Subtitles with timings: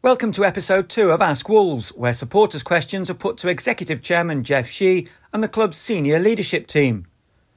[0.00, 4.44] Welcome to episode two of Ask Wolves, where supporters' questions are put to Executive Chairman
[4.44, 7.08] Jeff Shi and the club's senior leadership team.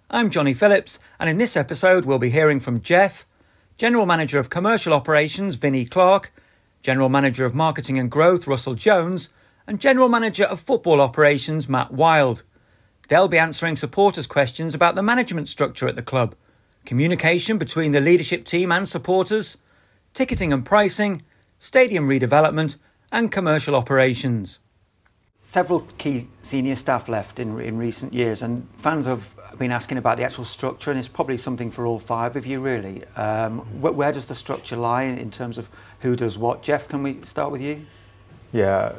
[0.10, 3.28] I'm Johnny Phillips, and in this episode, we'll be hearing from Jeff,
[3.78, 6.34] General Manager of Commercial Operations Vinnie Clark,
[6.82, 9.30] General Manager of Marketing and Growth Russell Jones,
[9.68, 12.42] and General Manager of Football Operations Matt Wild.
[13.08, 16.34] They'll be answering supporters' questions about the management structure at the club,
[16.86, 19.60] communication between the leadership team and supporters,
[20.16, 21.22] ticketing and pricing,
[21.62, 22.78] stadium redevelopment,
[23.12, 24.60] and commercial operations.
[25.36, 30.18] Several key senior staff left in, in recent years, and fans have been asking about
[30.18, 33.04] the actual structure, and it's probably something for all five of you, really.
[33.16, 36.64] Um, wh- where does the structure lie in, in terms of who does what?
[36.64, 37.86] Jeff, can we start with you?
[38.52, 38.94] Yeah,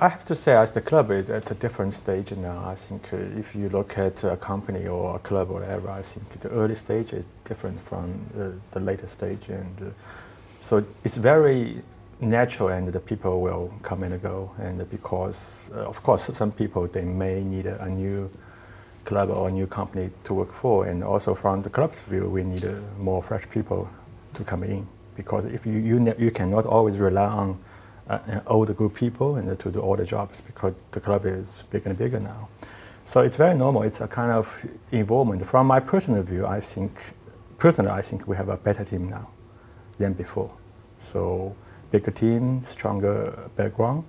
[0.00, 2.64] I have to say, as the club is at a different stage now.
[2.66, 6.02] I think uh, if you look at a company or a club or whatever, I
[6.02, 9.90] think the early stage is different from uh, the later stage, and uh,
[10.62, 11.80] so it's very
[12.20, 14.50] natural, and the people will come and go.
[14.58, 18.30] And because, uh, of course, some people they may need a, a, new
[19.04, 22.42] club or a new company to work for, and also from the club's view, we
[22.44, 23.88] need uh, more fresh people
[24.34, 24.86] to come in.
[25.16, 27.58] Because if you you, ne- you cannot always rely on
[28.08, 31.90] uh, older group people and to do all the jobs because the club is bigger
[31.90, 32.48] and bigger now.
[33.04, 33.82] So it's very normal.
[33.82, 35.44] It's a kind of involvement.
[35.46, 37.14] From my personal view, I think,
[37.56, 39.28] personally, I think we have a better team now
[39.98, 40.52] than before.
[40.98, 41.56] So
[41.90, 44.04] bigger team, stronger background.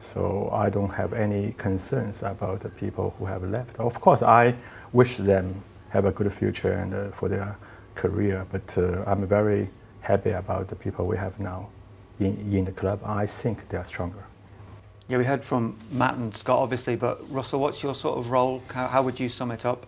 [0.00, 3.80] So I don't have any concerns about the people who have left.
[3.80, 4.54] Of course, I
[4.92, 7.56] wish them have a good future and uh, for their
[7.94, 11.68] career, but uh, I'm very happy about the people we have now
[12.20, 13.00] in, in the club.
[13.04, 14.24] I think they are stronger.
[15.08, 18.62] Yeah, we heard from Matt and Scott, obviously, but Russell, what's your sort of role?
[18.72, 19.86] How, how would you sum it up?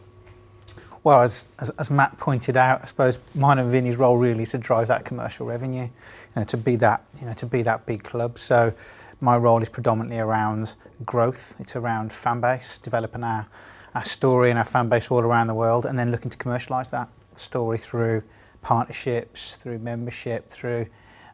[1.06, 4.50] Well, as, as, as, Matt pointed out, I suppose mine and Vinny's role really is
[4.50, 5.90] to drive that commercial revenue, you
[6.34, 8.36] know, to be that, you know, to be that big club.
[8.40, 8.74] So
[9.20, 11.54] my role is predominantly around growth.
[11.60, 13.46] It's around fan base, developing our,
[13.94, 16.90] our story and our fan base all around the world, and then looking to commercialise
[16.90, 18.20] that story through
[18.62, 20.86] partnerships, through membership, through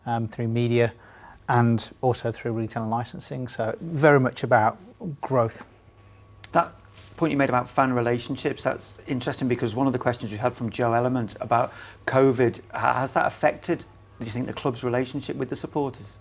[0.05, 0.93] um, through media,
[1.49, 3.49] and also through retail and licensing.
[3.49, 4.77] So very much about
[5.22, 5.66] growth.
[6.53, 6.75] That
[7.17, 10.55] point you made about fan relationships, that's interesting because one of the questions we had
[10.55, 11.73] from Joe Element about
[12.06, 13.84] COVID, has that affected,
[14.19, 16.19] do you think, the club's relationship with the supporters?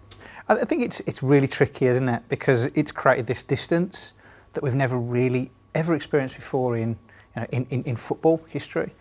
[0.47, 2.23] I think it's, it's really tricky, isn't it?
[2.27, 4.15] Because it's created this distance
[4.53, 6.97] that we've never really ever experienced before in, you
[7.37, 8.91] know, in, in, in football history.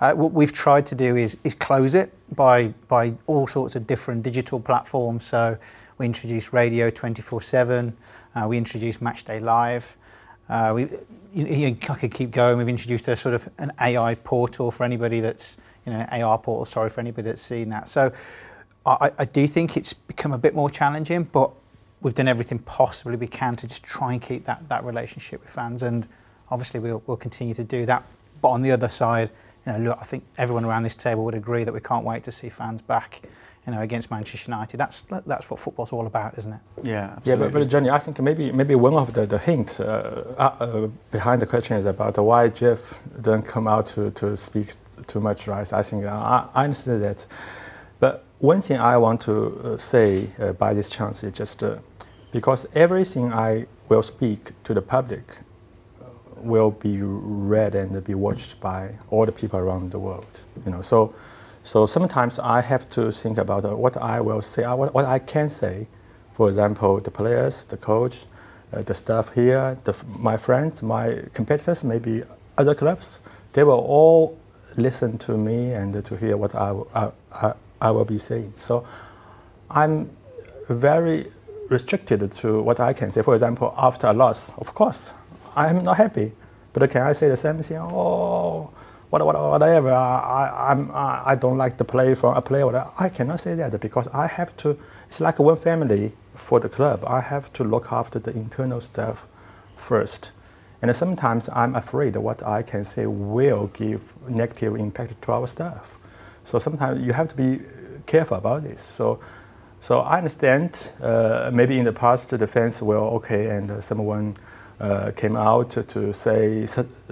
[0.00, 3.86] Uh, what we've tried to do is, is close it by, by all sorts of
[3.86, 5.24] different digital platforms.
[5.24, 5.56] So
[5.98, 7.96] we introduced radio 24 7,
[8.34, 9.96] uh, we introduced Matchday Live,
[10.48, 10.88] uh, we,
[11.32, 12.58] you, I could keep going.
[12.58, 15.56] We've introduced a sort of an AI portal for anybody that's,
[15.86, 17.88] you know, AR portal, sorry, for anybody that's seen that.
[17.88, 18.12] So
[18.86, 21.50] I, I do think it's become a bit more challenging, but
[22.02, 25.50] we've done everything possibly we can to just try and keep that, that relationship with
[25.50, 25.82] fans.
[25.82, 26.06] And
[26.50, 28.04] obviously we'll, we'll continue to do that.
[28.42, 29.30] But on the other side,
[29.66, 32.22] you know, look, I think everyone around this table would agree that we can't wait
[32.24, 33.22] to see fans back
[33.66, 34.76] you know, against Manchester United.
[34.76, 36.60] That's that's what football's all about, isn't it?
[36.82, 37.30] Yeah, absolutely.
[37.30, 37.36] yeah.
[37.36, 41.40] But, but Johnny, I think maybe maybe one of the, the hints uh, uh, behind
[41.40, 44.74] the question is about why Jeff didn't come out to, to speak
[45.06, 45.72] too much, right?
[45.72, 47.26] I think uh, I, I understand that,
[48.00, 51.78] but one thing I want to uh, say uh, by this chance is just uh,
[52.32, 55.38] because everything I will speak to the public
[56.36, 60.26] will be read and be watched by all the people around the world.
[60.66, 61.14] You know, so
[61.64, 65.18] so sometimes I have to think about uh, what I will say, uh, what, I
[65.18, 65.86] can say.
[66.34, 68.26] For example, the players, the coach,
[68.72, 72.22] uh, the staff here, the, my friends, my competitors, maybe
[72.58, 73.20] other clubs,
[73.54, 74.38] they will all
[74.76, 78.52] listen to me and to hear what I, I, I, I will be saying.
[78.58, 78.86] So
[79.70, 80.10] I'm
[80.68, 81.32] very
[81.70, 83.22] restricted to what I can say.
[83.22, 85.14] For example, after a loss, of course,
[85.56, 86.32] I'm not happy.
[86.74, 87.78] But can I say the same thing?
[87.78, 88.70] Oh,
[89.22, 89.92] whatever.
[89.92, 92.66] I, I'm, I don't like the play from a player.
[92.66, 92.90] Whatever.
[92.98, 94.78] I cannot say that because I have to.
[95.06, 97.04] It's like one family for the club.
[97.06, 99.26] I have to look after the internal stuff
[99.76, 100.32] first.
[100.82, 105.94] And sometimes I'm afraid what I can say will give negative impact to our staff.
[106.44, 107.60] So sometimes you have to be
[108.06, 108.82] careful about this.
[108.82, 109.20] So,
[109.80, 110.90] so I understand.
[111.00, 114.36] Uh, maybe in the past the fans were okay, and uh, someone
[114.80, 116.66] uh, came out to, say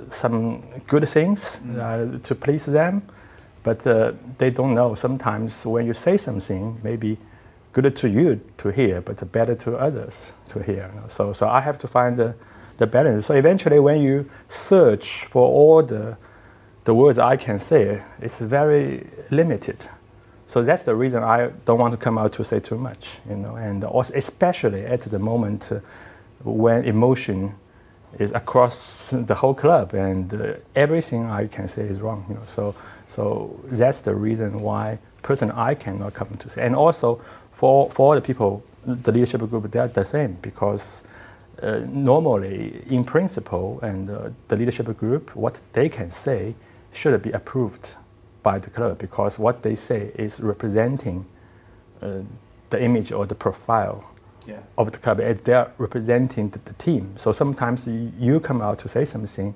[0.08, 1.78] some good things mm.
[1.78, 3.02] uh, to please them,
[3.62, 4.94] but uh, they don't know.
[4.94, 7.18] Sometimes when you say something, maybe
[7.72, 10.90] good to you to hear, but better to others to hear.
[10.94, 11.08] You know?
[11.08, 12.34] So, so I have to find the,
[12.76, 13.26] the balance.
[13.26, 16.16] So eventually, when you search for all the
[16.84, 19.88] the words I can say, it's very limited.
[20.46, 23.36] so that's the reason I don't want to come out to say too much, you
[23.36, 25.80] know, and also especially at the moment uh,
[26.44, 27.54] when emotion
[28.18, 32.42] is across the whole club and uh, everything I can say is wrong, you know.
[32.46, 32.74] So,
[33.06, 36.62] so that's the reason why person I cannot come to say.
[36.62, 37.20] And also
[37.52, 41.04] for, for the people, the leadership group, they're the same because
[41.62, 46.54] uh, normally in principle and uh, the leadership group, what they can say
[46.92, 47.96] should be approved
[48.42, 51.24] by the club because what they say is representing
[52.02, 52.18] uh,
[52.70, 54.04] the image or the profile
[54.46, 54.58] yeah.
[54.78, 57.14] of the club as they're representing the, the, team.
[57.16, 59.54] So sometimes you, you come out to say something,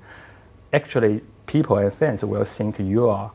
[0.73, 3.31] actually people and fans will think you are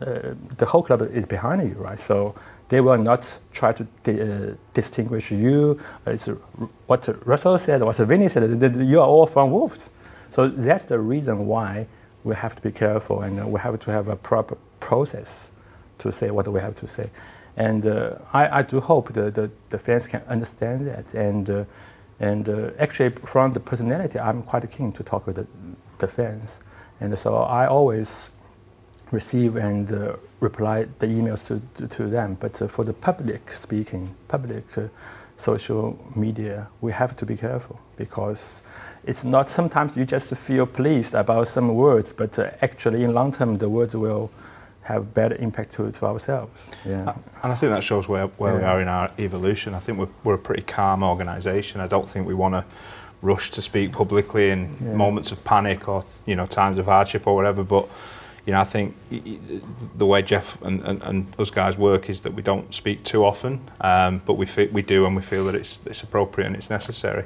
[0.00, 2.00] uh, the whole club is behind you, right?
[2.00, 2.34] So
[2.68, 5.80] they will not try to uh, distinguish you.
[6.06, 6.26] It's
[6.86, 9.90] what Russell said, what Vinny said, you are all from Wolves.
[10.30, 11.86] So that's the reason why
[12.24, 15.50] we have to be careful and we have to have a proper process
[15.98, 17.08] to say what we have to say.
[17.56, 21.14] And uh, I, I, do hope the, the, the, fans can understand that.
[21.14, 21.64] And, uh,
[22.18, 25.46] and uh, actually, from the personality, I'm quite keen to talk with the,
[25.98, 26.62] the fans.
[27.00, 28.30] And so I always
[29.12, 32.36] receive and uh, reply the emails to, to, to them.
[32.40, 34.88] But uh, for the public speaking, public uh,
[35.36, 38.62] social media, we have to be careful because
[39.04, 43.58] it's not sometimes you just feel pleased about some words, but actually in long term,
[43.58, 44.30] the words will
[44.84, 46.70] have better impact to, to ourselves.
[46.84, 47.14] Yeah.
[47.42, 48.58] And I think that shows where, where yeah.
[48.58, 49.74] we are in our evolution.
[49.74, 51.80] I think we're, we're a pretty calm organisation.
[51.80, 52.64] I don't think we want to
[53.22, 54.94] rush to speak publicly in yeah.
[54.94, 57.64] moments of panic or you know times of hardship or whatever.
[57.64, 57.88] But
[58.44, 58.94] you know, I think
[59.96, 63.24] the way Jeff and, and, and us guys work is that we don't speak too
[63.24, 66.68] often, um, but we we do and we feel that it's it's appropriate and it's
[66.68, 67.24] necessary.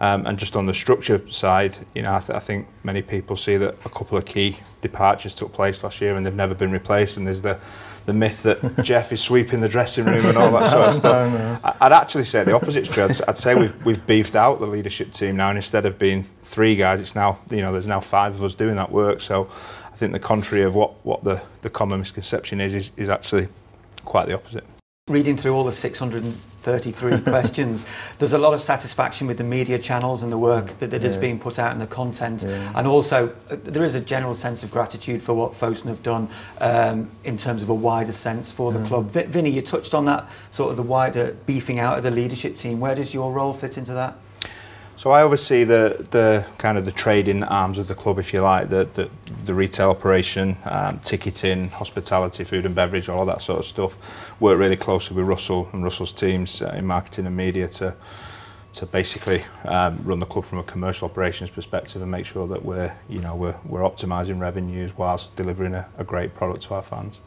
[0.00, 3.36] Um, and just on the structure side, you know, I, th- I think many people
[3.36, 6.72] see that a couple of key departures took place last year and they've never been
[6.72, 7.18] replaced.
[7.18, 7.58] And there's the
[8.06, 11.32] the myth that Jeff is sweeping the dressing room and all that sort of stuff.
[11.32, 11.76] no, no.
[11.82, 13.04] I'd actually say the opposite's true.
[13.04, 16.22] I'd, I'd say we've we've beefed out the leadership team now, and instead of being
[16.44, 19.20] three guys, it's now you know there's now five of us doing that work.
[19.20, 19.50] So
[19.92, 23.48] I think the contrary of what what the the common misconception is is, is actually
[24.06, 24.64] quite the opposite
[25.10, 27.84] reading through all the 633 questions,
[28.18, 31.08] there's a lot of satisfaction with the media channels and the work that, that yeah.
[31.08, 32.42] is being put out and the content.
[32.42, 32.72] Yeah.
[32.74, 36.28] And also, uh, there is a general sense of gratitude for what Fosun have done
[36.60, 38.86] um, in terms of a wider sense for the mm.
[38.86, 39.10] club.
[39.10, 42.56] V- Vinny, you touched on that sort of the wider beefing out of the leadership
[42.56, 42.80] team.
[42.80, 44.16] Where does your role fit into that?
[45.00, 48.40] So I oversee the, the kind of the trading arms of the club, if you
[48.40, 49.08] like, the, the,
[49.46, 53.96] the retail operation, um, ticketing, hospitality, food and beverage, all that sort of stuff.
[54.40, 57.94] Work really closely with Russell and Russell's teams uh, in marketing and media to
[58.74, 62.62] to basically um, run the club from a commercial operations perspective and make sure that
[62.62, 66.82] we're you know we're, we're optimizing revenues whilst delivering a, a great product to our
[66.82, 67.20] fans.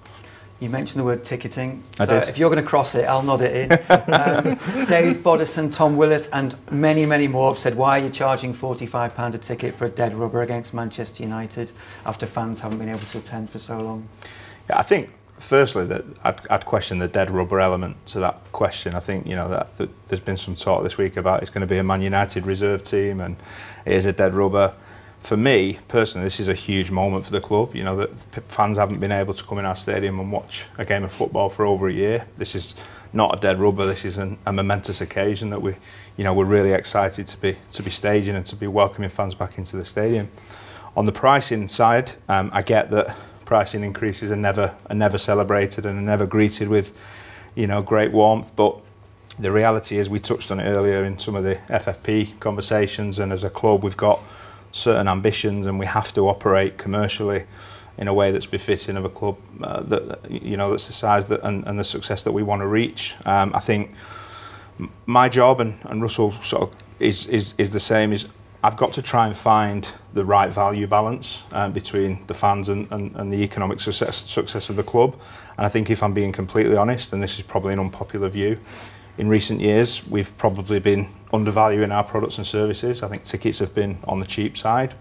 [0.64, 1.84] You mentioned the word ticketing.
[2.00, 2.30] I so did.
[2.30, 3.74] if you're going to cross it, I'll nod it in.
[4.14, 4.44] um,
[4.88, 9.34] Dave Bodison, Tom Willett, and many, many more have said, why are you charging £45
[9.34, 11.74] a ticket for a dead rubber against Manchester United
[12.06, 14.08] after fans haven't been able to attend for so long?
[14.70, 18.96] Yeah, I think firstly that I'd, I'd question the dead rubber element to that question.
[18.96, 21.68] I think you know that, that there's been some talk this week about it's going
[21.68, 23.36] to be a Man United reserve team and
[23.86, 24.74] it is a dead rubber
[25.24, 27.76] for me personally, this is a huge moment for the club.
[27.76, 28.12] You know that
[28.50, 31.50] fans haven't been able to come in our stadium and watch a game of football
[31.50, 32.26] for over a year.
[32.36, 32.76] This is
[33.14, 33.86] not a dead rubber.
[33.86, 35.76] This is an, a momentous occasion that we,
[36.18, 39.34] you know, we're really excited to be to be staging and to be welcoming fans
[39.34, 40.30] back into the stadium.
[40.98, 43.16] On the pricing side, um, I get that
[43.46, 46.92] pricing increases are never are never celebrated and are never greeted with,
[47.56, 48.54] you know, great warmth.
[48.58, 48.78] But
[49.40, 53.32] the reality is, we touched on it earlier in some of the FFP conversations, and
[53.32, 54.20] as a club, we've got
[54.74, 57.46] certain ambitions and we have to operate commercially
[57.98, 61.28] in a way that's befitting of a club uh, that you know that's the size
[61.28, 63.16] that, and, and the success that we want to reach.
[63.26, 63.92] Um, I think
[65.06, 68.12] my job and, and Russell sort of is, is is the same.
[68.12, 68.26] Is
[68.64, 72.90] I've got to try and find the right value balance um, between the fans and,
[72.92, 75.16] and, and the economic success success of the club.
[75.58, 78.58] And I think if I'm being completely honest, and this is probably an unpopular view,
[79.18, 83.04] in recent years, we've probably been undervaluing our products and services.
[83.04, 84.94] I think tickets have been on the cheap side.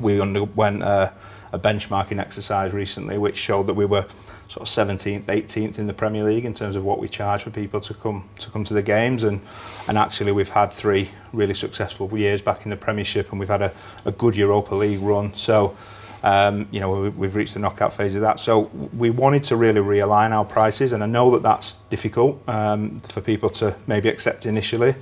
[0.00, 1.12] We underwent a,
[1.52, 4.06] a benchmarking exercise recently, which showed that we were
[4.48, 7.50] sort of 17th, 18th in the Premier League in terms of what we charge for
[7.50, 9.40] people to come to come to the games, and
[9.88, 13.62] and actually we've had three really successful years back in the Premiership, and we've had
[13.62, 13.72] a,
[14.04, 15.34] a good Europa League run.
[15.36, 15.76] So
[16.22, 18.38] um, you know, we've reached the knockout phase of that.
[18.38, 23.00] So we wanted to really realign our prices, and I know that that's difficult um,
[23.00, 24.94] for people to maybe accept initially.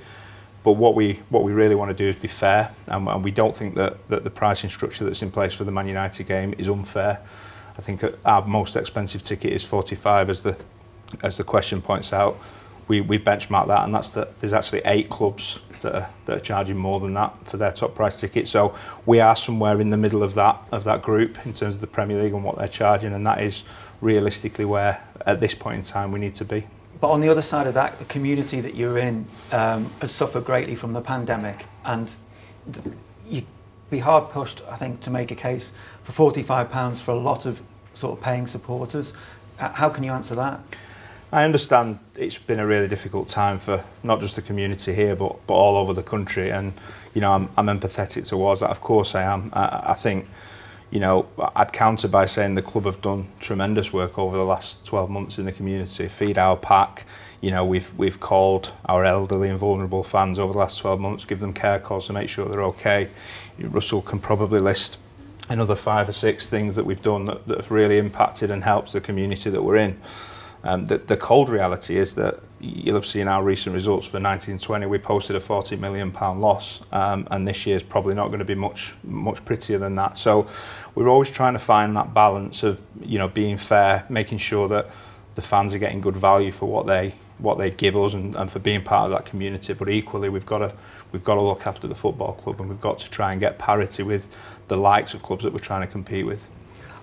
[0.63, 3.31] But what we what we really want to do is be fair, and, and we
[3.31, 6.53] don't think that, that the pricing structure that's in place for the Man United game
[6.57, 7.19] is unfair.
[7.77, 10.55] I think our most expensive ticket is 45 as the
[11.23, 12.37] as the question points out,
[12.87, 14.39] we we benchmark that, and that's that.
[14.39, 17.95] There's actually eight clubs that are, that are charging more than that for their top
[17.95, 18.47] price ticket.
[18.47, 21.81] So we are somewhere in the middle of that of that group in terms of
[21.81, 23.63] the Premier League and what they're charging, and that is
[24.01, 26.65] realistically where at this point in time we need to be.
[26.99, 30.45] But on the other side of that, the community that you're in um, has suffered
[30.45, 32.13] greatly from the pandemic, and
[32.71, 32.95] th-
[33.27, 33.45] you'd
[33.89, 35.73] be hard pushed, I think, to make a case
[36.03, 37.61] for £45 for a lot of
[37.95, 39.13] sort of paying supporters.
[39.59, 40.59] Uh, how can you answer that?
[41.33, 45.45] I understand it's been a really difficult time for not just the community here, but
[45.47, 46.73] but all over the country, and
[47.13, 48.69] you know I'm, I'm empathetic towards that.
[48.69, 49.49] Of course, I am.
[49.53, 50.27] I, I think
[50.91, 54.85] you know, I'd counter by saying the club have done tremendous work over the last
[54.85, 56.09] 12 months in the community.
[56.09, 57.05] Feed our pack,
[57.39, 61.23] you know, we've we've called our elderly and vulnerable fans over the last 12 months,
[61.23, 63.07] give them care calls to make sure they're okay.
[63.57, 64.97] Russell can probably list
[65.49, 68.91] another five or six things that we've done that, that have really impacted and helped
[68.91, 69.97] the community that we're in.
[70.63, 74.85] Um, the, the cold reality is that you'll have seen our recent results for 1920.
[74.85, 78.39] We posted a 40 million pound loss, um, and this year is probably not going
[78.39, 80.17] to be much much prettier than that.
[80.17, 80.47] So
[80.93, 84.89] we're always trying to find that balance of you know being fair, making sure that
[85.35, 88.51] the fans are getting good value for what they what they give us and, and
[88.51, 89.73] for being part of that community.
[89.73, 90.73] But equally, we've got to
[91.11, 93.57] we've got to look after the football club, and we've got to try and get
[93.57, 94.27] parity with
[94.67, 96.43] the likes of clubs that we're trying to compete with.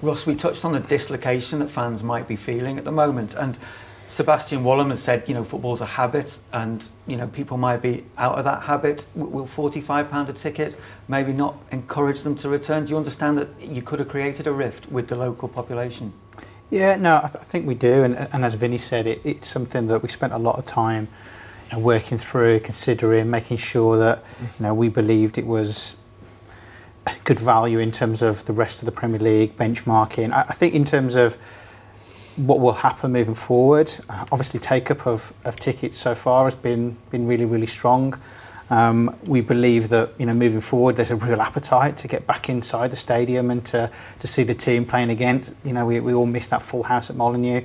[0.01, 3.59] Ross, we touched on the dislocation that fans might be feeling at the moment, and
[4.07, 8.05] Sebastian Wallum has said, you know, football's a habit, and you know, people might be
[8.17, 9.07] out of that habit.
[9.17, 10.79] Will forty-five pound a ticket
[11.09, 12.85] maybe not encourage them to return?
[12.85, 16.13] Do you understand that you could have created a rift with the local population?
[16.71, 19.49] Yeah, no, I, th- I think we do, and, and as Vinny said, it, it's
[19.49, 21.09] something that we spent a lot of time
[21.71, 25.97] you know, working through, considering, making sure that you know we believed it was
[27.25, 30.33] good value in terms of the rest of the Premier League benchmarking.
[30.33, 31.37] I, I think in terms of
[32.37, 36.55] what will happen moving forward, uh, obviously take up of, of tickets so far has
[36.55, 38.19] been been really really strong.
[38.71, 42.49] Um, we believe that you know moving forward, there's a real appetite to get back
[42.49, 43.91] inside the stadium and to,
[44.21, 45.43] to see the team playing again.
[45.65, 47.63] You know, we, we all missed that full house at Molineux.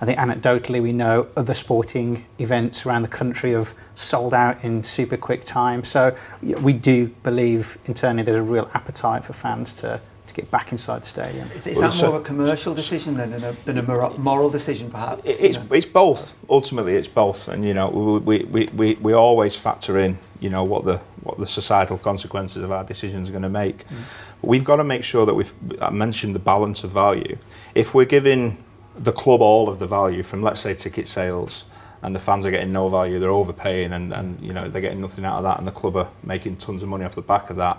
[0.00, 4.82] I think anecdotally we know other sporting events around the country have sold out in
[4.82, 5.82] super quick time.
[5.82, 10.34] So you know, we do believe internally there's a real appetite for fans to, to
[10.34, 11.50] get back inside the stadium.
[11.50, 15.22] Is, is that more of a commercial decision than a, than a moral decision, perhaps?
[15.24, 16.38] It's, it's both.
[16.48, 17.48] Ultimately, it's both.
[17.48, 21.38] And, you know, we, we, we, we always factor in, you know, what the, what
[21.38, 23.88] the societal consequences of our decisions are going to make.
[23.88, 23.96] Mm.
[24.42, 25.52] We've got to make sure that we've,
[25.82, 27.36] I mentioned the balance of value.
[27.74, 28.56] If we're giving
[28.98, 31.64] the club all of the value from, let's say, ticket sales,
[32.02, 35.00] and the fans are getting no value, they're overpaying, and, and you know they're getting
[35.00, 37.50] nothing out of that, and the club are making tons of money off the back
[37.50, 37.78] of that.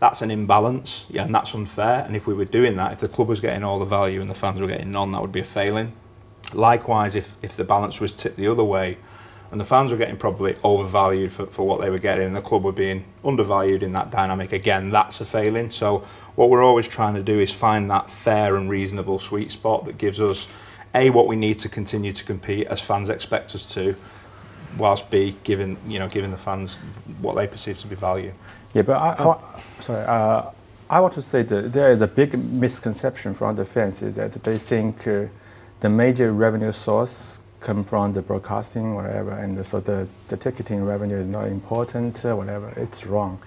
[0.00, 2.04] That's an imbalance, yeah, and that's unfair.
[2.04, 4.28] And if we were doing that, if the club was getting all the value and
[4.28, 5.92] the fans were getting none, that would be a failing.
[6.52, 8.98] Likewise, if, if the balance was tipped the other way,
[9.52, 12.40] and the fans were getting probably overvalued for, for what they were getting, and the
[12.40, 15.70] club were being undervalued in that dynamic, again, that's a failing.
[15.70, 16.04] So
[16.34, 19.98] what we're always trying to do is find that fair and reasonable sweet spot that
[19.98, 20.48] gives us
[20.94, 23.94] a what we need to continue to compete as fans expect us to
[24.78, 26.76] whilst b giving you know giving the fans
[27.20, 28.32] what they perceive to be value.
[28.74, 30.50] Yeah but i, I sorry uh,
[30.88, 34.32] i want to say that there is a big misconception from the fans is that
[34.32, 35.24] they think uh,
[35.80, 41.16] the major revenue source come from the broadcasting whatever and so the, the ticketing revenue
[41.16, 42.72] is not important uh, whatever.
[42.76, 43.38] It's wrong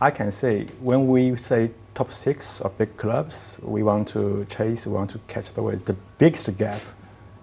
[0.00, 4.86] i can say when we say top six of big clubs we want to chase,
[4.86, 5.84] we want to catch up with.
[5.84, 6.80] The biggest gap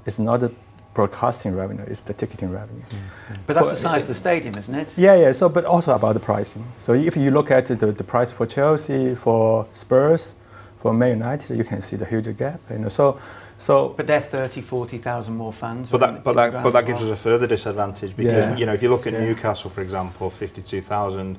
[0.06, 0.52] is not the
[0.94, 2.82] broadcasting revenue, it's the ticketing revenue.
[2.82, 3.42] Mm-hmm.
[3.46, 4.98] But that's For, the size of the stadium, isn't it?
[4.98, 5.32] Yeah, yeah.
[5.32, 6.64] So, but also about the pricing.
[6.76, 10.34] So if you look at the, the price for Chelsea, for Spurs,
[10.80, 12.60] for Man United, you can see the huge gap.
[12.72, 13.20] You know, so.
[13.60, 15.90] So, but they're 30, 40,000 more fans.
[15.90, 17.12] But that, but that, but that gives well.
[17.12, 18.56] us a further disadvantage because yeah.
[18.56, 19.26] you know if you look at yeah.
[19.26, 21.36] Newcastle, for example, 52,000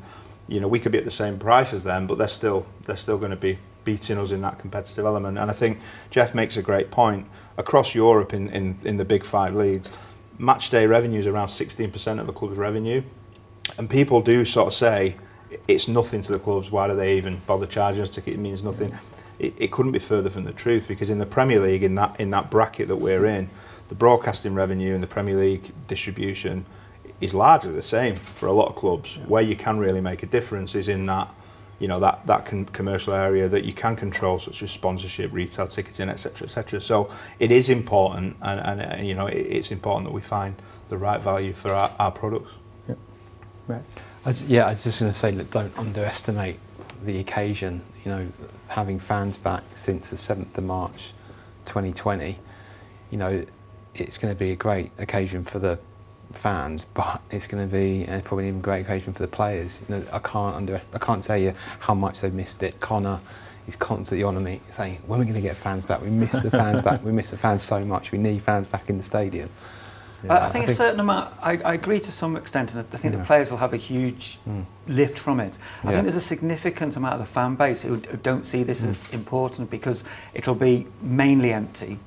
[0.49, 2.97] you know, we could be at the same price as them, but they're still they're
[2.97, 5.39] still going to be beating us in that competitive element.
[5.39, 5.79] And I think
[6.11, 7.27] Jeff makes a great point.
[7.57, 9.91] Across Europe, in, in, in the big five leagues,
[10.39, 13.03] match day revenue is around 16% of a club's revenue.
[13.79, 15.17] And people do sort of say,
[15.67, 18.35] it's nothing to the clubs, why do they even bother charging us ticket?
[18.35, 18.97] It means nothing.
[19.39, 22.21] It, it couldn't be further from the truth because in the Premier League, in that,
[22.21, 23.49] in that bracket that we're in,
[23.89, 26.67] the broadcasting revenue and the Premier League distribution
[27.21, 29.17] is largely the same for a lot of clubs.
[29.17, 29.25] Yeah.
[29.25, 31.33] Where you can really make a difference is in that,
[31.79, 35.67] you know, that that con- commercial area that you can control, such as sponsorship, retail
[35.67, 36.81] ticketing, etc., etc.
[36.81, 40.55] So it is important, and, and, and you know, it, it's important that we find
[40.89, 42.53] the right value for our, our products.
[42.89, 42.95] Yeah,
[43.67, 43.83] right.
[44.25, 46.59] I, yeah, I was just going to say, look, don't underestimate
[47.05, 47.83] the occasion.
[48.05, 48.29] You know,
[48.69, 51.13] having fans back since the seventh of March,
[51.65, 52.39] 2020.
[53.11, 53.47] You know,
[53.95, 55.79] it's going to be a great occasion for the
[56.33, 59.79] fans, but it's going to be and probably an even great occasion for the players.
[59.89, 62.79] You know, I can't underest- I can't tell you how much they've missed it.
[62.81, 63.21] Conor
[63.67, 66.01] is constantly on me saying, "When are we going to get fans back?
[66.03, 67.05] We miss the fans back.
[67.05, 68.13] We miss the fans so much.
[68.13, 69.49] We need fans back in the stadium."
[70.29, 71.33] I, I think a certain amount.
[71.41, 73.21] I, I agree to some extent, and I think Yeah.
[73.21, 74.65] the players will have a huge Mm.
[74.89, 75.59] lift from it.
[75.85, 75.93] I Yeah.
[75.93, 78.89] think there's a significant amount of the fan base who, who don't see this Mm.
[78.89, 80.03] as important because
[80.35, 82.01] it'll be mainly empty,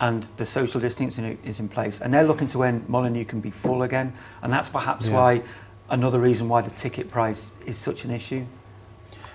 [0.00, 3.50] and the social distancing is in place, and they're looking to when Molineux can be
[3.50, 4.12] full again,
[4.42, 5.14] and that's perhaps Yeah.
[5.14, 5.42] why
[5.90, 8.44] another reason why the ticket price is such an issue.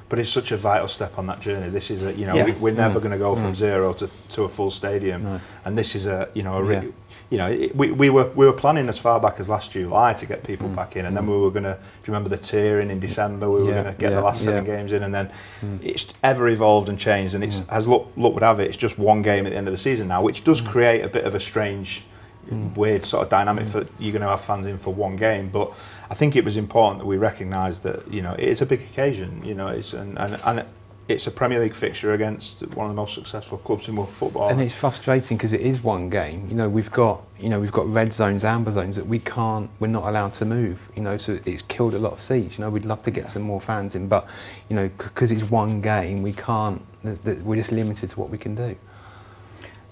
[0.10, 1.70] But it's such a vital step on that journey.
[1.70, 2.46] This is a, you know, Yeah.
[2.46, 3.04] we, we're never Mm.
[3.04, 3.56] going to go from Mm.
[3.56, 5.40] zero to, to a full stadium, No.
[5.66, 6.94] and this is a, you know, a re-.
[7.30, 10.14] You know, it, we, we were we were planning as far back as last July
[10.14, 10.76] to get people Mm.
[10.76, 11.30] back in, and then Mm.
[11.30, 11.74] we were going to.
[11.74, 13.50] Do you remember the tiering in December?
[13.50, 14.76] We were Yeah, going to get yeah, the last seven yeah.
[14.76, 15.30] games in, and then
[15.64, 15.80] Mm.
[15.84, 17.66] it's ever evolved and changed, and it's Mm.
[17.70, 19.78] as luck, luck would have it, it's just one game at the end of the
[19.78, 22.04] season now, which does create a bit of a strange,
[22.52, 22.76] Mm.
[22.76, 23.70] weird sort of dynamic Mm.
[23.70, 25.72] for you're going to have fans in for one game, but.
[26.12, 28.82] I think it was important that we recognised that you know it is a big
[28.82, 29.42] occasion.
[29.44, 30.64] You know, it's and, and, and
[31.08, 34.48] it's a Premier League fixture against one of the most successful clubs in world football.
[34.50, 36.48] And it's frustrating because it is one game.
[36.50, 39.70] You know, we've got you know we've got red zones, amber zones that we can't,
[39.80, 40.90] we're not allowed to move.
[40.96, 42.58] You know, so it's killed a lot of seats.
[42.58, 44.28] You know, we'd love to get some more fans in, but
[44.70, 46.82] you know, because it's one game, we can't.
[47.04, 48.76] th- th- We're just limited to what we can do.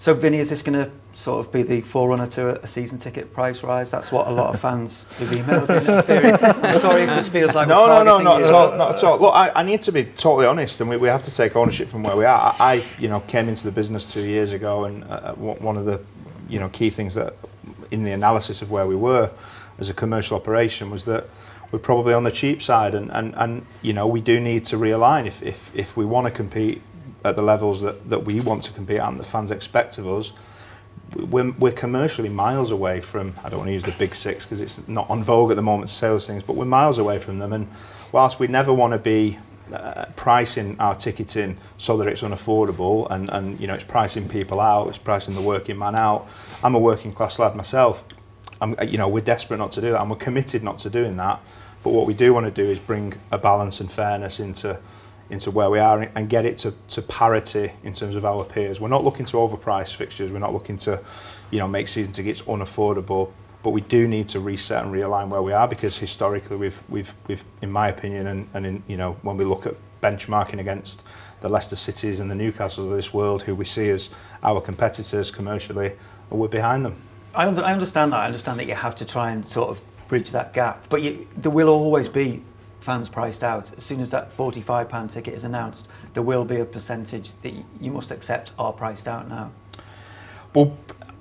[0.02, 3.32] So, Vinny, is this going to sort of be the forerunner to a, season ticket
[3.32, 3.88] price rise?
[3.88, 6.32] That's what a lot of fans have emailed in theory.
[6.32, 8.46] I'm sorry if this feels like no, no, no, not you.
[8.46, 9.20] at all, not at all.
[9.20, 11.88] Look, I, I need to be totally honest, and we, we have to take ownership
[11.88, 12.56] from where we are.
[12.58, 15.76] I, I you know, came into the business two years ago, and uh, one one
[15.76, 16.00] of the,
[16.48, 17.36] you know, key things that
[17.92, 19.30] in the analysis of where we were
[19.78, 21.28] as a commercial operation was that
[21.70, 24.76] we're probably on the cheap side, and, and, and you know, we do need to
[24.76, 26.82] realign if, if, if we want to compete
[27.24, 30.08] at the levels that, that we want to compete at and the fans expect of
[30.08, 30.32] us.
[31.14, 34.60] We're, we're commercially miles away from, I don't want to use the big six because
[34.60, 37.18] it's not on vogue at the moment to say those things, but we're miles away
[37.18, 37.52] from them.
[37.52, 37.68] And
[38.12, 39.38] whilst we never want to be
[39.72, 44.60] uh, pricing our ticketing so that it's unaffordable and, and you know it's pricing people
[44.60, 46.28] out, it's pricing the working man out.
[46.62, 48.04] I'm a working class lad myself.
[48.60, 51.16] I'm, you know, we're desperate not to do that and we're committed not to doing
[51.16, 51.40] that.
[51.82, 54.78] But what we do want to do is bring a balance and fairness into
[55.32, 58.78] into where we are and get it to, to parity in terms of our peers.
[58.80, 60.30] We're not looking to overprice fixtures.
[60.30, 61.00] We're not looking to,
[61.50, 63.32] you know, make season tickets unaffordable.
[63.62, 67.14] But we do need to reset and realign where we are because historically we've we've
[67.28, 71.04] we've in my opinion and, and in you know when we look at benchmarking against
[71.42, 74.10] the Leicester Cities and the Newcastles of this world who we see as
[74.42, 75.92] our competitors commercially,
[76.28, 76.96] we're behind them.
[77.34, 78.20] I, I understand that.
[78.20, 80.84] I understand that you have to try and sort of bridge that gap.
[80.88, 82.42] But you, there will always be
[82.82, 83.72] fans priced out.
[83.76, 87.90] As soon as that £45 ticket is announced, there will be a percentage that you
[87.90, 89.50] must accept are priced out now.
[90.54, 90.76] Well,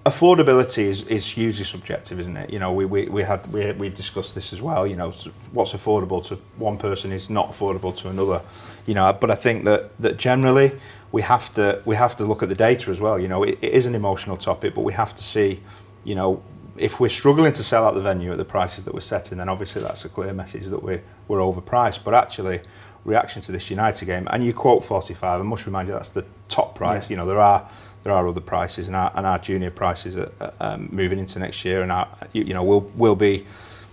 [0.06, 2.50] affordability is, is hugely subjective, isn't it?
[2.50, 4.88] You know, we, we, we had we, we've discussed this as well.
[4.88, 5.12] You know,
[5.52, 8.41] what's affordable to one person is not affordable to another.
[8.86, 10.71] You know, but I think that that generally
[11.12, 13.19] we have to we have to look at the data as well.
[13.19, 15.62] You know, it, it is an emotional topic, but we have to see,
[16.04, 16.41] you know,
[16.78, 19.50] if we're struggling to sell out the venue at the prices that we're setting, then
[19.50, 22.04] obviously that's a clear message that we're we're overpriced.
[22.04, 22.62] But actually,
[23.06, 26.26] reaction to this United game, and you quote 45, I must remind you that's the
[26.50, 27.04] top price.
[27.04, 27.10] Yeah.
[27.10, 27.70] You know, there are
[28.04, 31.64] there are other prices, and our, and our junior prices are um, moving into next
[31.64, 33.46] year, and our, you, you know will will be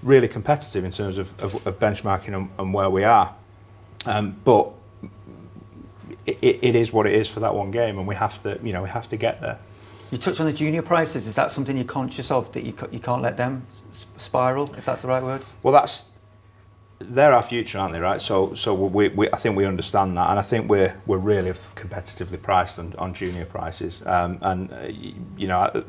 [0.03, 3.35] really competitive in terms of, of, of benchmarking and, and where we are.
[4.07, 4.73] Um, but
[6.25, 8.73] it it is what it is for that one game, and we have to you
[8.73, 9.59] know we have to get there.
[10.11, 11.27] You touched on the junior prices.
[11.27, 13.67] Is that something you're conscious of that you, you can't let them
[14.17, 15.43] spiral, if that's the right word?
[15.63, 16.09] Well, that's
[17.01, 18.01] they're our future, aren't they?
[18.01, 18.21] Right.
[18.21, 21.51] So, so we, we I think we understand that, and I think we're we're really
[21.51, 24.03] competitively priced on, on junior prices.
[24.05, 24.89] Um, and uh,
[25.37, 25.85] you know,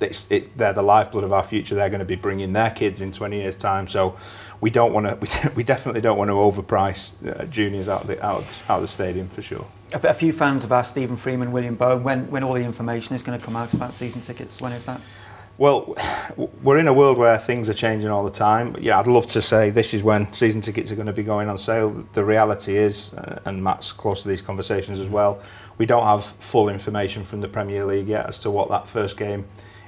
[0.00, 1.74] it, they're the lifeblood of our future.
[1.74, 3.88] They're going to be bringing their kids in 20 years' time.
[3.88, 4.16] So,
[4.64, 5.14] we don't want to.
[5.20, 8.82] We, we definitely don't want to overprice uh, juniors out of the out, out of
[8.82, 9.66] the stadium for sure.
[9.92, 13.14] A, a few fans have asked Stephen Freeman, William Bowen, when, when all the information
[13.14, 14.60] is going to come out about season tickets.
[14.62, 15.00] When is that?
[15.56, 15.94] Well,
[16.62, 18.74] we're in a world where things are changing all the time.
[18.80, 21.48] Yeah, I'd love to say this is when season tickets are going to be going
[21.48, 21.90] on sale.
[22.12, 25.42] The reality is, uh, and Matt's close to these conversations as well,
[25.78, 29.16] we don't have full information from the Premier League yet as to what that first
[29.16, 29.44] game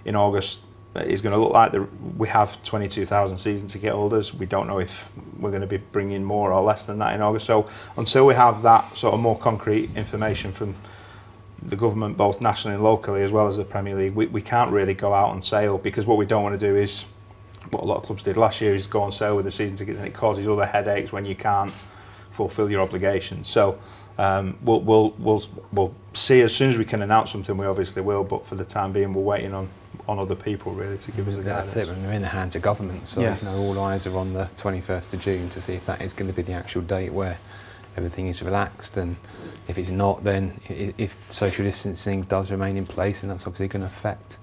[0.06, 0.60] in August
[0.94, 1.72] is going to look like.
[1.72, 4.32] The- We have 22,000 season ticket holders.
[4.32, 7.20] We don't know if we're going to be bringing more or less than that in
[7.20, 7.44] August.
[7.44, 10.74] So until we have that sort of more concrete information from
[11.62, 14.70] the government, both nationally and locally, as well as the Premier League, we, we can't
[14.70, 17.04] really go out on sale because what we don't want to do is
[17.70, 19.76] what a lot of clubs did last year is go on sale with the season
[19.76, 21.72] tickets and it causes other headaches when you can't
[22.30, 23.48] fulfil your obligations.
[23.48, 23.78] So
[24.18, 25.42] um, we'll, we'll, we'll,
[25.72, 28.64] we'll see as soon as we can announce something, we obviously will, but for the
[28.64, 29.68] time being, we're waiting on
[30.08, 31.74] on other people really to give us the guidance.
[31.74, 31.92] That's it.
[31.92, 33.36] When we're in the hands of government, so Yeah.
[33.38, 36.12] you know, all eyes are on the 21st of June to see if that is
[36.12, 37.38] going to be the actual date where
[37.96, 39.16] everything is relaxed, and
[39.68, 43.80] if it's not, then if social distancing does remain in place, and that's obviously going
[43.82, 44.36] to affect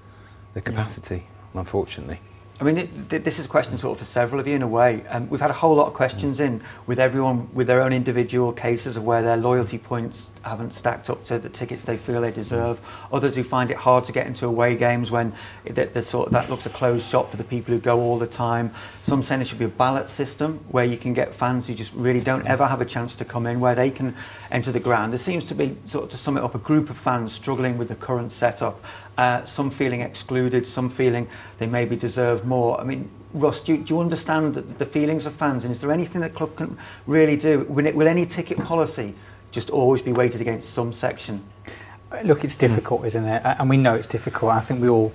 [0.54, 2.20] the capacity, unfortunately.
[2.62, 4.62] I mean, th- th- this is a question sort of for several of you in
[4.62, 5.04] a way.
[5.08, 8.54] Um, we've had a whole lot of questions in with everyone with their own individual
[8.54, 12.32] cases of where their loyalty points haven't stacked up to the tickets they feel they
[12.32, 12.80] deserve.
[13.12, 15.34] Others who find it hard to get into away games when
[15.66, 18.20] that, the sort of, that looks a closed shop for the people who go all
[18.20, 18.72] the time.
[19.02, 21.94] Some saying there should be a ballot system where you can get fans who just
[21.96, 24.16] really don't ever have a chance to come in, where they can
[24.52, 25.12] enter the ground.
[25.12, 27.80] There seems to be, sort of to sum it up, a group of fans struggling
[27.80, 28.84] with the current setup.
[29.16, 31.28] Uh, some feeling excluded, some feeling
[31.60, 32.82] they maybe deserve more.
[32.82, 35.66] I mean, Ross, do you, do you understand the, the feelings of fans?
[35.66, 37.60] And is there anything that club can really do?
[37.70, 39.14] Will, it, will any ticket policy
[39.52, 41.44] just always be weighted against some section?
[42.24, 43.42] Look, it's difficult, isn't it?
[43.44, 44.52] And we know it's difficult.
[44.52, 45.14] I think we all,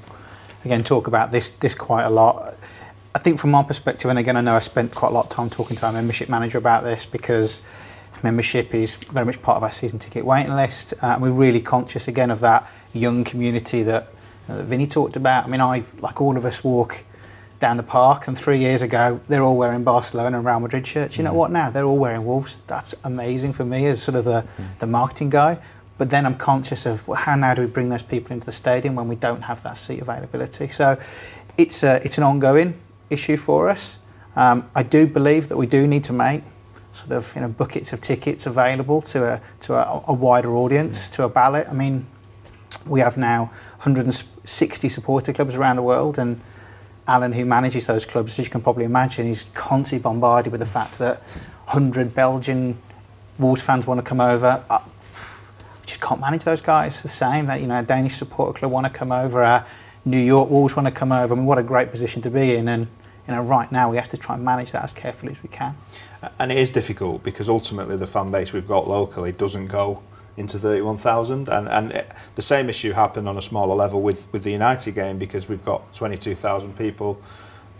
[0.65, 2.57] again, talk about this this quite a lot.
[3.15, 5.31] I think from our perspective, and again, I know I spent quite a lot of
[5.31, 7.63] time talking to our membership manager about this because
[8.23, 10.95] membership is very much part of our season ticket waiting list.
[11.03, 14.09] Uh, and we're really conscious again of that young community that,
[14.49, 15.45] uh, that Vinny talked about.
[15.45, 17.05] I mean, I, like all of us, walk
[17.61, 21.19] down the park, and three years ago, they're all wearing Barcelona and Real Madrid shirts.
[21.19, 21.51] You know what?
[21.51, 22.61] Now they're all wearing Wolves.
[22.67, 24.47] That's amazing for me as sort of the,
[24.79, 25.59] the marketing guy.
[25.99, 28.53] But then I'm conscious of well, how now do we bring those people into the
[28.53, 30.69] stadium when we don't have that seat availability?
[30.69, 30.97] So
[31.57, 32.75] it's a, it's an ongoing
[33.11, 33.99] issue for us.
[34.37, 36.45] Um, I do believe that we do need to make
[36.93, 41.09] sort of you know buckets of tickets available to a to a, a wider audience,
[41.11, 41.67] to a ballot.
[41.69, 42.07] I mean,
[42.87, 43.45] we have now
[43.83, 46.41] 160 supporter clubs around the world, and
[47.07, 50.67] Alan, who manages those clubs, as you can probably imagine, is constantly bombarded with the
[50.67, 51.21] fact that
[51.67, 52.77] 100 Belgian
[53.39, 54.63] Wolves fans want to come over.
[54.71, 57.01] We just can't manage those guys.
[57.01, 59.43] The same that you know, a Danish supporter club want to come over.
[59.43, 59.65] Uh,
[60.05, 61.35] New York Wolves want to come over.
[61.35, 62.87] I mean, what a great position to be in, and
[63.27, 65.49] you know, right now we have to try and manage that as carefully as we
[65.49, 65.75] can.
[66.39, 70.03] And it is difficult because ultimately the fan base we've got locally doesn't go
[70.39, 74.45] into 31,000 and, and it, the same issue happened on a smaller level with, with
[74.45, 77.21] the United game because we've got 22,000 people.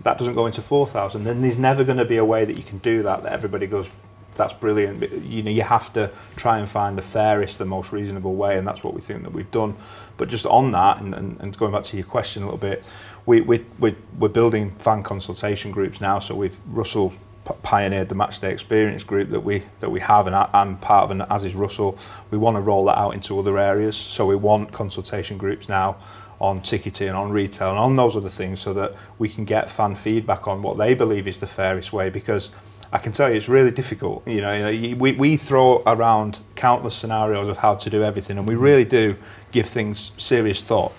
[0.03, 2.63] That doesn't go into 4,000 then there's never going to be a way that you
[2.63, 3.89] can do that that everybody goes
[4.37, 5.25] that's brilliant.
[5.25, 8.67] You know you have to try and find the fairest the most reasonable way and
[8.67, 9.75] that's what we think that we've done.
[10.17, 12.85] But just on that and, and, and going back to your question a little bit
[13.27, 17.13] we, we, we, we're building fan consultation groups now so we've Russell
[17.63, 21.11] pioneered the matchday experience group that we that we have and I, I'm part of
[21.11, 21.99] and as is Russell
[22.31, 23.97] we want to roll that out into other areas.
[23.97, 25.97] So we want consultation groups now
[26.41, 29.95] on ticketing on retail and on those other things so that we can get fan
[29.95, 32.51] feedback on what they believe is the fairest way because
[32.93, 36.43] I can tell you it's really difficult you know, you know we, we throw around
[36.55, 39.17] countless scenarios of how to do everything and we really do
[39.51, 40.93] give things serious thought.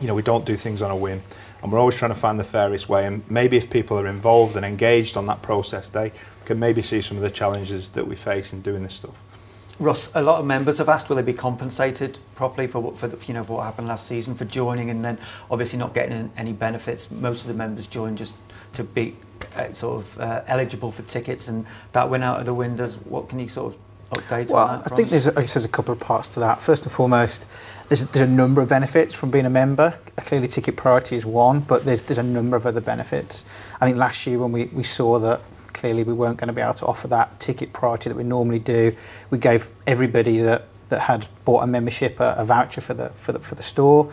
[0.00, 1.22] You know we don't do things on a whim
[1.64, 4.54] and we're always trying to find the fairest way and maybe if people are involved
[4.54, 6.12] and engaged on that process they
[6.44, 9.20] can maybe see some of the challenges that we face in doing this stuff
[9.80, 13.08] Ross, a lot of members have asked will they be compensated properly for what, for
[13.08, 15.18] the, you know for what happened last season for joining and then
[15.50, 17.10] obviously not getting any benefits.
[17.10, 18.34] Most of the members joined just
[18.74, 19.16] to be
[19.56, 22.96] uh, sort of uh, eligible for tickets, and that went out of the windows.
[22.96, 23.83] What can you sort of
[24.14, 24.92] update Well, on that?
[24.92, 26.62] I think there's, I guess there's a couple of parts to that.
[26.62, 27.46] First and foremost,
[27.88, 29.96] there's, there's a number of benefits from being a member.
[30.16, 33.44] Clearly, ticket priority is one, but there's there's a number of other benefits.
[33.80, 35.42] I think last year when we, we saw that
[35.74, 38.58] clearly we weren't going to be able to offer that ticket priority that we normally
[38.58, 38.94] do,
[39.30, 43.32] we gave everybody that, that had bought a membership a, a voucher for the for
[43.32, 44.10] the for the store.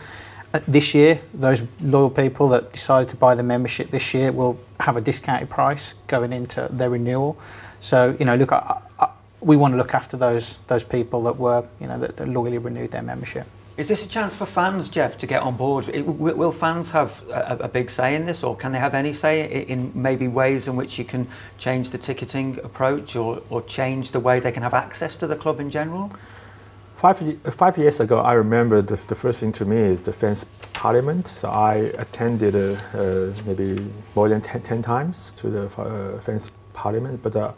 [0.54, 4.58] Uh, this year, those loyal people that decided to buy the membership this year will
[4.80, 7.38] have a discounted price going into their renewal.
[7.78, 9.08] So, you know, look, I, I,
[9.42, 12.58] we want to look after those those people that were, you know, that, that loyally
[12.58, 13.46] renewed their membership.
[13.78, 15.88] Is this a chance for fans, Jeff, to get on board?
[15.88, 18.94] It- Will, will fans have a, a big say in this, or can they have
[18.94, 21.26] any say i- in maybe ways in which you can
[21.58, 25.36] change the ticketing approach, or, or change the way they can have access to the
[25.36, 26.10] club in general?
[26.96, 27.18] Five,
[27.54, 31.26] five years ago, I remember the, the first thing to me is the fans parliament.
[31.28, 36.50] So I attended uh, uh, maybe more than 10, 10 times to the uh, fans
[36.74, 37.52] parliament, but uh,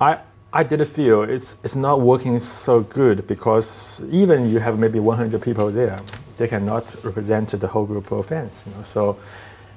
[0.00, 0.18] I,
[0.56, 5.42] I did feel it's, it's not working so good because even you have maybe 100
[5.42, 6.00] people there,
[6.36, 8.62] they cannot represent the whole group of fans.
[8.64, 8.84] You know?
[8.84, 9.18] So,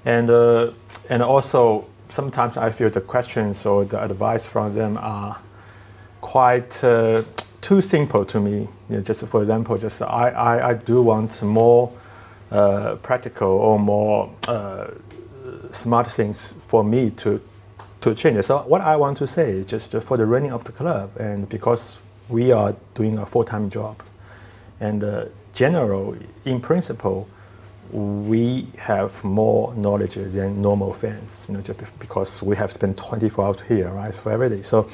[0.06, 0.72] and, uh,
[1.10, 5.40] and also sometimes I feel the questions or the advice from them are
[6.22, 7.24] quite uh,
[7.62, 8.68] too simple to me.
[8.90, 11.92] You know, just for example, just I, I, I do want more
[12.52, 14.90] uh, practical or more uh,
[15.72, 17.42] smart things for me to
[18.10, 18.46] to change.
[18.46, 21.48] So what I want to say is just for the running of the club, and
[21.50, 24.02] because we are doing a full-time job,
[24.80, 26.16] and uh, general
[26.46, 27.28] in principle,
[27.92, 33.46] we have more knowledge than normal fans, you know, just because we have spent 24
[33.46, 34.62] hours here, right, for every day.
[34.62, 34.90] So,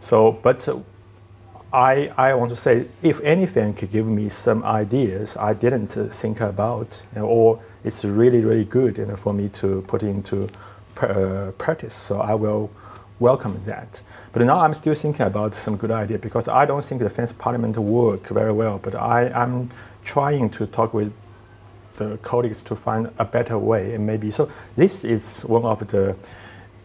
[0.00, 0.78] so, but uh,
[1.72, 5.88] I, I want to say, if any fan could give me some ideas I didn't
[5.88, 10.02] think about, you know, or it's really, really good you know, for me to put
[10.02, 10.48] into
[11.02, 12.70] uh, practice, so I will
[13.18, 14.02] welcome that.
[14.32, 17.32] But now I'm still thinking about some good idea because I don't think the fans
[17.32, 19.70] parliament work very well, but I am
[20.04, 21.12] trying to talk with
[22.00, 26.16] the colleagues to find a better way and maybe so this is one of the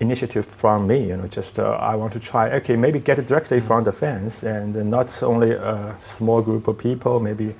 [0.02, 3.26] initiative from me you know just uh, i want to try okay maybe get it
[3.26, 7.56] directly from the fans and not only a small group of people maybe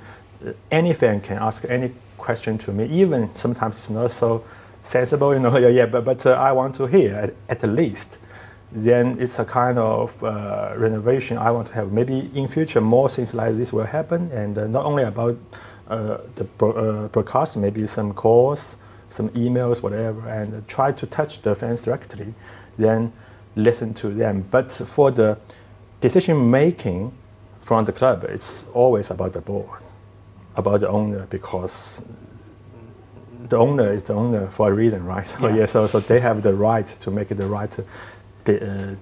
[0.46, 4.44] uh, any fan can ask any question to me even sometimes it's not so
[4.86, 8.18] sensible you know yeah, yeah but, but uh, i want to hear at, at least
[8.72, 11.92] then it's a kind of uh, renovation I want to have.
[11.92, 15.38] Maybe in future more things like this will happen, and uh, not only about
[15.88, 18.76] uh, the uh, broadcast, maybe some calls,
[19.08, 22.34] some emails, whatever, and try to touch the fans directly,
[22.76, 23.12] then
[23.54, 24.44] listen to them.
[24.50, 25.38] But for the
[26.00, 27.12] decision making
[27.60, 29.80] from the club, it's always about the board,
[30.56, 32.02] about the owner, because
[33.48, 35.26] the owner is the owner for a reason, right?
[35.26, 37.78] So yeah, yeah so, so they have the right to make the right
[38.44, 38.94] de- uh,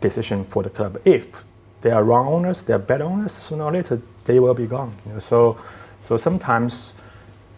[0.00, 0.98] decision for the club.
[1.04, 1.44] If
[1.80, 4.92] they are wrong owners, they are bad owners, sooner or later they will be gone.
[5.06, 5.18] You know?
[5.18, 5.58] So
[6.00, 6.94] so sometimes,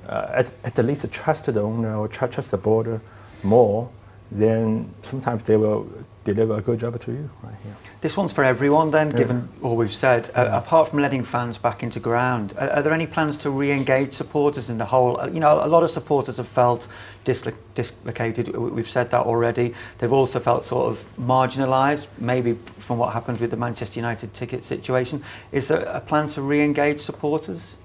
[0.09, 3.01] uh, at, at the least, trust the owner or trust the board
[3.43, 3.89] more,
[4.31, 5.87] then sometimes they will
[6.25, 7.31] deliver a good job to you.
[7.43, 7.75] Right here.
[8.01, 9.17] This one's for everyone then, yeah.
[9.17, 10.31] given all we've said.
[10.35, 14.13] Uh, apart from letting fans back into ground, are, are, there any plans to re-engage
[14.13, 15.21] supporters in the whole?
[15.21, 16.89] Uh, you know, a lot of supporters have felt
[17.25, 18.57] dislo- dislocated.
[18.57, 19.75] We've said that already.
[19.99, 24.65] They've also felt sort of marginalised, maybe from what happened with the Manchester United ticket
[24.65, 25.23] situation.
[25.51, 27.79] Is there a plan to re-engage supporters?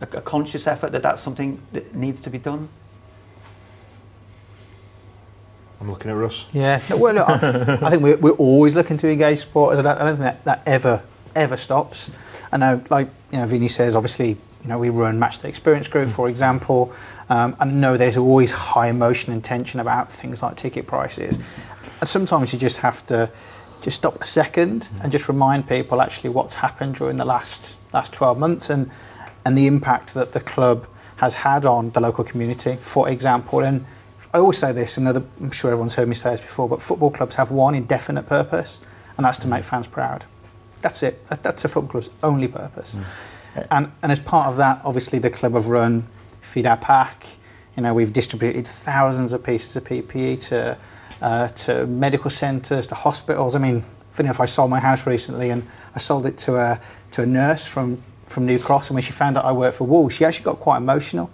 [0.00, 2.68] a, a conscious effort that that's something that needs to be done?
[5.80, 6.46] I'm looking at Russ.
[6.52, 9.78] Yeah, well, look, I, think we're, we're, always looking to engage supporters.
[9.78, 11.02] I don't, I don't think that, that ever
[11.36, 12.10] ever stops.
[12.50, 16.08] I know, like you know, Vinny says, obviously, you know, we run Matchday Experience Group,
[16.08, 16.92] for example.
[17.28, 21.38] Um, I know there's always high emotion and tension about things like ticket prices,
[22.00, 23.30] and sometimes you just have to
[23.80, 28.12] just stop a second and just remind people actually what's happened during the last last
[28.12, 28.90] 12 months and
[29.44, 30.88] and the impact that the club
[31.20, 33.60] has had on the local community, for example.
[33.60, 33.84] And
[34.34, 37.10] I always say this, and I'm sure everyone's heard me say this before, but football
[37.10, 38.80] clubs have one indefinite purpose,
[39.16, 40.24] and that's to make fans proud.
[40.82, 41.26] That's it.
[41.28, 42.96] That's a football club's only purpose.
[42.96, 43.66] Mm.
[43.70, 46.06] And, and as part of that, obviously, the club have run
[46.42, 47.26] Feed Our Pack.
[47.76, 50.78] You know, we've distributed thousands of pieces of PPE to,
[51.22, 53.56] uh, to medical centres, to hospitals.
[53.56, 56.80] I mean, funny enough, I sold my house recently and I sold it to a,
[57.12, 59.86] to a nurse from from New Cross, and when she found out I worked for
[59.86, 61.30] Wolves, she actually got quite emotional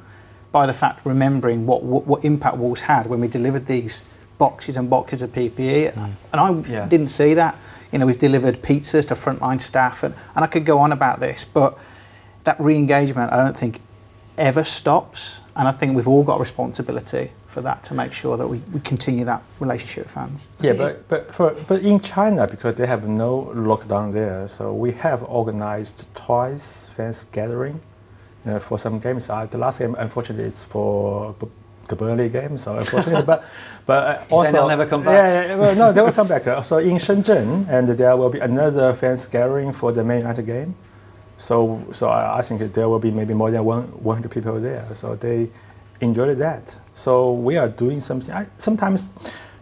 [0.54, 4.04] by the fact remembering what, what, what impact Wolves had when we delivered these
[4.38, 5.92] boxes and boxes of PPE.
[5.92, 6.12] Mm.
[6.32, 6.86] And I yeah.
[6.86, 7.56] didn't see that.
[7.90, 11.18] You know, we've delivered pizzas to frontline staff, and, and I could go on about
[11.18, 11.76] this, but
[12.44, 13.80] that re engagement, I don't think
[14.38, 15.40] ever stops.
[15.56, 18.58] And I think we've all got a responsibility for that to make sure that we,
[18.72, 20.48] we continue that relationship with fans.
[20.60, 24.92] Yeah, but but for, but in China because they have no lockdown there, so we
[24.92, 27.80] have organized twice fans gathering
[28.52, 29.30] know, for some games.
[29.30, 31.34] Uh, the last game, unfortunately, is for
[31.88, 33.44] the Burnley game, so unfortunately, but
[33.86, 35.14] but uh, also they'll never come back.
[35.14, 36.46] Yeah, yeah well, no, they will come back.
[36.46, 40.46] Uh, so in Shenzhen, and there will be another fans gathering for the Man United
[40.46, 40.74] game.
[41.38, 44.86] So so I, I think there will be maybe more than one 100 people there.
[44.94, 45.48] So they
[46.00, 46.78] enjoyed that.
[46.94, 48.34] So we are doing something.
[48.34, 49.10] I, sometimes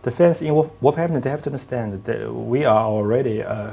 [0.02, 3.70] the fans in Wolverhampton they have to understand that we are already uh,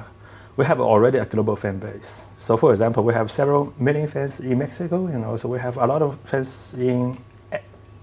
[0.60, 2.26] we have already a global fan base.
[2.38, 5.88] So for example, we have several million fans in Mexico, and also we have a
[5.88, 7.18] lot of fans in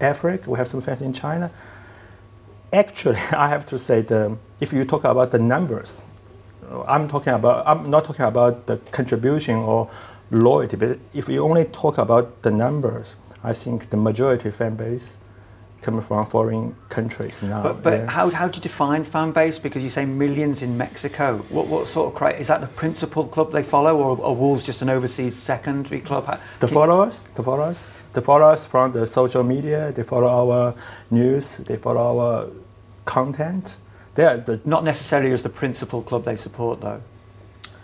[0.01, 0.49] Africa.
[0.51, 1.51] We have some fans in China.
[2.73, 6.03] Actually, I have to say that if you talk about the numbers,
[6.89, 9.91] I'm talking about I'm not talking about the contribution or
[10.31, 15.19] loyalty, but if you only talk about the numbers, I think the majority fan base
[15.87, 17.63] coming from foreign countries now.
[17.63, 18.11] But, but yeah.
[18.11, 19.57] how, how do you define fan base?
[19.61, 21.39] Because you say millions in Mexico.
[21.49, 24.83] What, what sort of is that the principal club they follow, or are Wolves just
[24.83, 26.41] an overseas secondary club?
[26.59, 29.93] The followers, the followers, the followers from the social media.
[29.93, 30.75] They follow our
[31.13, 31.59] news.
[31.59, 32.49] They follow our
[33.05, 33.77] content.
[34.17, 37.01] They are the, not necessarily as the principal club they support, though.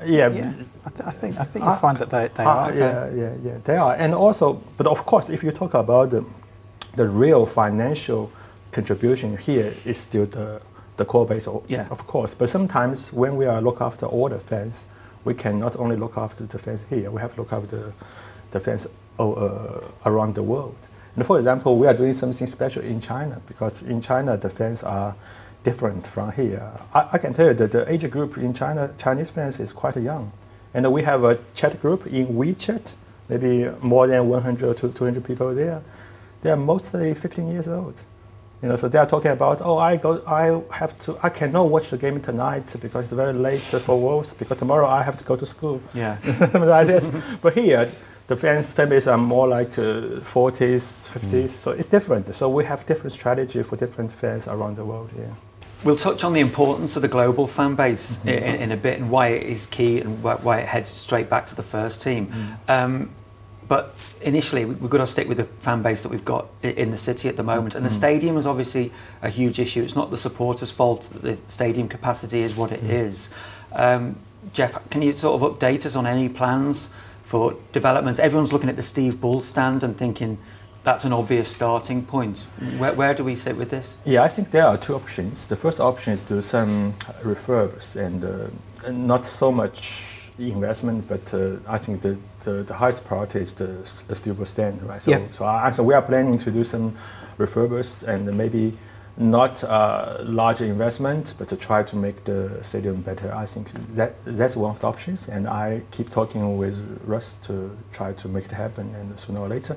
[0.05, 0.53] Yeah, yeah.
[0.85, 2.75] I, th- I, think I think you uh, find that they, they uh, are.
[2.75, 3.95] Yeah, yeah, yeah, they are.
[3.95, 6.25] And also, but of course, if you talk about the,
[6.97, 8.31] the real financial
[8.71, 10.61] contribution here is still the
[10.97, 11.87] the core base, of, yeah.
[11.91, 12.35] of course.
[12.35, 14.87] But sometimes when we are look after all the fans,
[15.25, 17.93] we can not only look after the fans here, we have to look after the,
[18.51, 18.87] the fans
[19.19, 20.77] uh, around the world.
[21.17, 24.83] And for example, we are doing something special in China because in China the fans
[24.83, 25.15] are
[25.63, 26.71] different from here.
[26.95, 29.97] I, I can tell you that the age group in China, Chinese fans is quite
[29.97, 30.33] young.
[30.75, 32.95] And we have a chat group in WeChat,
[33.29, 35.83] maybe more than 100 to 200 people there.
[36.43, 38.05] They are mostly 15 years old.
[38.63, 41.69] You know, so they are talking about, oh, I go, I have to, I cannot
[41.69, 45.25] watch the game tonight because it's very late for Wolves because tomorrow I have to
[45.25, 45.81] go to school.
[45.95, 46.17] Yeah.
[47.43, 47.91] But here,
[48.29, 52.33] the fans families are more like uh, 40s, 50s, so it's different.
[52.35, 55.11] So we have different strategy for different fans around the world.
[55.19, 55.25] Yeah.
[55.83, 59.11] We'll touch on the importance of the global fan base in, in a bit and
[59.11, 62.33] why it is key and why, why it heads straight back to the first team.
[62.69, 63.11] Um,
[63.73, 66.91] but initially, we- we've got to stick with the fan base that we've got in
[66.91, 67.75] the city at the moment.
[67.75, 69.83] And the stadium is obviously a huge issue.
[69.83, 73.31] It's not the supporters' fault that the stadium capacity is what it is.
[73.75, 74.17] Um,
[74.53, 76.91] Jeff, can you sort of update us on any plans
[77.25, 78.21] for developments?
[78.21, 80.37] Everyone's looking at the Steve Bull stand and thinking
[80.85, 82.41] that's an obvious starting point.
[82.77, 83.97] Where, where do we sit with this?
[84.05, 85.47] Yeah, I think there are two options.
[85.47, 91.33] The first option is to some refurbs and, uh, and not so much investment, but
[91.35, 95.01] uh, I think the, the, the highest priority is the s- steel stand, right?
[95.03, 95.21] So, Yeah.
[95.33, 96.95] so, I, we are planning to do some
[97.38, 98.73] refurbs and maybe
[99.16, 103.33] not uh, large investment, but to try to make the stadium better.
[103.35, 107.77] I think that that's one of the options, and I keep talking with Russ to
[107.92, 109.77] try to make it happen, and sooner or later.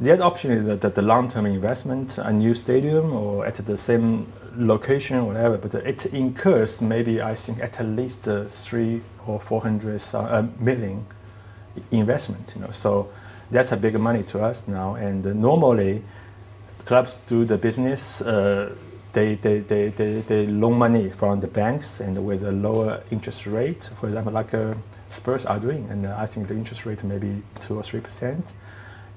[0.00, 4.26] The other option is that, the long-term investment, a new stadium or at the same
[4.56, 10.02] location, whatever, but it incurs maybe I think at least uh, three or four hundred
[10.12, 11.04] uh, million
[11.90, 12.52] investment.
[12.54, 13.08] You know, so
[13.50, 14.94] that's a big money to us now.
[14.94, 16.02] And uh, normally,
[16.84, 18.20] clubs do the business.
[18.20, 18.74] Uh,
[19.12, 23.46] they, they, they, they, they loan money from the banks and with a lower interest
[23.46, 24.74] rate, for example, like uh,
[25.08, 25.86] Spurs are doing.
[25.88, 28.54] And uh, I think the interest rate may be two or three percent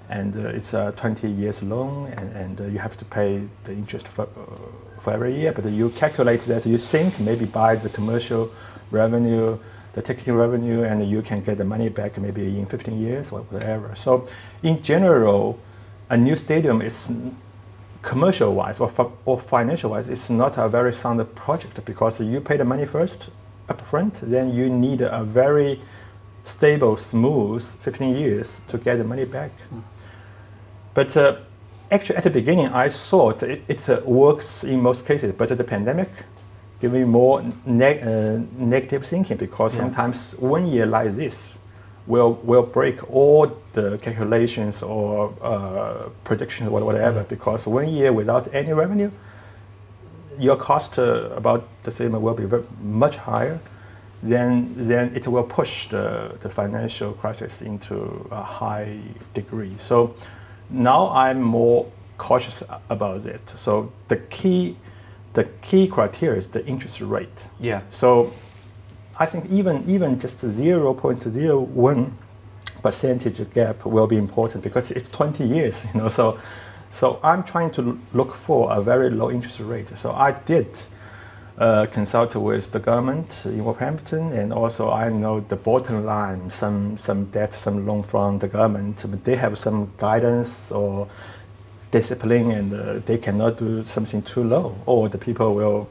[0.10, 3.74] and uh, it's a 20 years loan and, and uh, you have to pay the
[3.74, 7.90] interest for, uh, for every year but you calculate that you think maybe by the
[7.90, 8.50] commercial
[8.92, 9.58] revenue
[9.98, 13.40] the ticketing revenue and you can get the money back maybe in 15 years or
[13.50, 13.96] whatever.
[13.96, 14.28] So
[14.62, 15.58] in general
[16.12, 17.12] a new stadium is
[18.04, 22.40] commercial wise or, fi- or financial wise it's not a very sound project because you
[22.40, 23.32] pay the money first
[23.70, 25.82] upfront then you need a very
[26.44, 29.52] stable smooth 15 years to get the money back.
[30.94, 31.38] But uh,
[31.92, 35.64] actually, at the beginning, I thought it, it uh, works in most cases, but the
[35.64, 36.10] pandemic
[36.82, 39.84] me more neg- uh, negative thinking because Yeah.
[39.84, 41.60] sometimes one year like this
[42.08, 47.24] will will break all the calculations or uh, predictions or whatever.
[47.24, 49.12] Because one year without any revenue,
[50.40, 53.60] your cost uh, about the same will be very, much higher.
[54.24, 59.00] Then, then it will push the, the financial crisis into a high
[59.34, 59.74] degree.
[59.78, 60.16] So
[60.72, 61.86] now I'm more
[62.18, 63.48] cautious about it.
[63.48, 64.76] So the key,
[65.38, 67.50] the key criteria is the interest rate.
[67.60, 67.82] Yeah.
[67.92, 68.34] So
[69.20, 72.12] I think even even just 0.01
[72.82, 76.10] percentage gap will be important because it's 20 years, you know.
[76.10, 76.40] So
[76.90, 79.96] so I'm trying to look for a very low interest rate.
[79.96, 80.68] So I did
[81.60, 86.98] uh, consult with the government in Wolverhampton, and also I know the bottom line, some
[86.98, 89.06] some debt, some loan from the government.
[89.08, 91.08] But they have some guidance or
[92.00, 95.88] discipline, and uh, they cannot do something too low, or the people will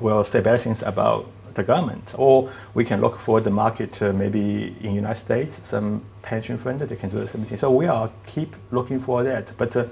[0.00, 1.24] will say bad things about
[1.54, 2.14] the government.
[2.18, 6.78] Or we can look for the market, uh, maybe in United States, some pension fund
[6.80, 7.58] that they can do the same thing.
[7.58, 9.76] So we are keep looking for that, but.
[9.76, 9.84] Uh,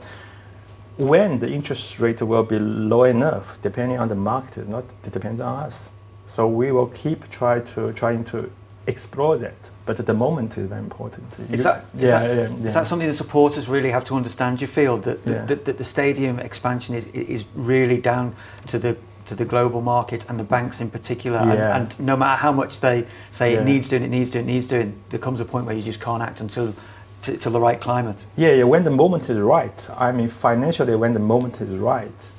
[0.96, 5.40] when the interest rate will be low enough, depending on the market, not it depends
[5.40, 5.90] on us.
[6.26, 8.48] So we will keep try to trying to
[8.86, 9.70] explore that.
[9.86, 11.26] But at the moment is very important.
[11.50, 14.14] Is You- that, is, yeah, that, yeah, is that something the supporters really have to
[14.14, 14.60] understand?
[14.60, 15.44] You feel that the, Yeah.
[15.46, 18.34] that, that the stadium expansion is, is really down
[18.68, 21.76] to the to the global market and the banks in particular, and, Yeah.
[21.78, 23.60] and no matter how much they say Yeah.
[23.60, 25.82] it needs doing, it needs doing, it needs doing, there comes a point where you
[25.82, 26.74] just can't act until
[27.22, 28.26] t- till the right climate.
[28.36, 29.88] Yeah, yeah, when the moment is right.
[29.96, 32.30] I mean, financially, when the moment is right,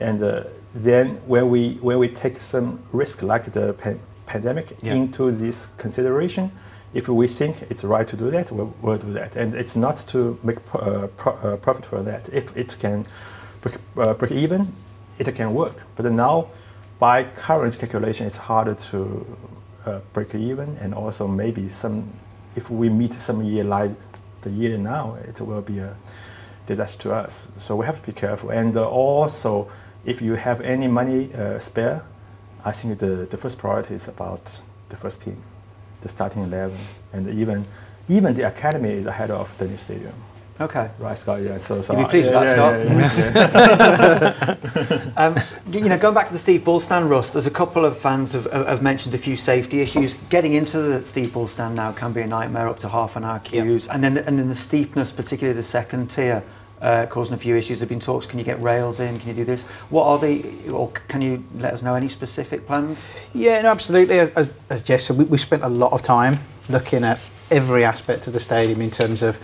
[0.00, 0.42] and uh,
[0.74, 4.94] then when we when we take some risk like the pan- pandemic Yeah.
[4.94, 6.50] into this consideration,
[6.94, 9.36] if we think it's right to do that, we'll, we'll do that.
[9.36, 12.28] And it's not to make pro- uh, pro- uh, profit for that.
[12.32, 13.04] If it can
[13.62, 14.72] break, uh, break even,
[15.18, 15.76] it can work.
[15.96, 16.46] But now,
[16.98, 18.98] by current calculation, it's harder to
[19.86, 22.02] uh, break even, and also maybe some,
[22.56, 23.90] if we meet some year like
[24.42, 25.94] the year now, it will be a
[26.66, 27.48] disaster to us.
[27.58, 28.50] So we have to be careful.
[28.50, 29.68] And uh, also,
[30.04, 32.02] if you have any money uh, spare,
[32.64, 35.36] I think the, the first priority is about the first team,
[36.00, 36.76] the starting 11.
[37.12, 37.64] And even,
[38.08, 40.12] even the academy is ahead of the new stadium.
[40.60, 40.90] Okay.
[40.98, 41.40] Right, Scott.
[41.40, 41.58] Yeah.
[41.58, 42.74] So, so You'd be I- pleased with that, yeah, Scott?
[42.84, 44.56] yeah, yeah,
[44.90, 45.08] yeah.
[45.16, 45.36] Um,
[45.72, 48.32] you know, going back to the Steve Bull stand, Russ, there's a couple of fans
[48.32, 50.14] have, have mentioned a few safety issues.
[50.30, 53.24] Getting into the Steve Bull stand now can be a nightmare, up to half an
[53.24, 56.42] hour queues, and then and then the steepness, particularly the second tier,
[56.80, 57.80] uh, causing a few issues.
[57.80, 58.26] There've been talks.
[58.26, 59.18] Can you get rails in?
[59.18, 59.64] Can you do this?
[59.90, 60.68] What are the?
[60.70, 63.26] Or can you let us know any specific plans?
[63.34, 64.18] Yeah, no, absolutely.
[64.18, 67.18] As- As, Jess said, we, we spent a lot of time looking at
[67.50, 69.40] every aspect of the stadium in terms of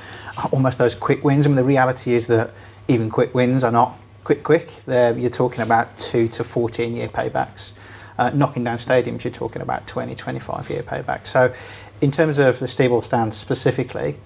[0.52, 1.46] almost those quick wins.
[1.46, 2.50] I mean, the reality is that
[2.88, 4.68] even quick wins are not quick, quick.
[4.86, 7.72] They're, you're talking about two to 14 year paybacks.
[8.16, 11.26] Uh, knocking down stadiums, you're talking about 20, 25 year payback.
[11.26, 11.52] So,
[12.00, 14.16] in terms of the Steve Bull stand specifically,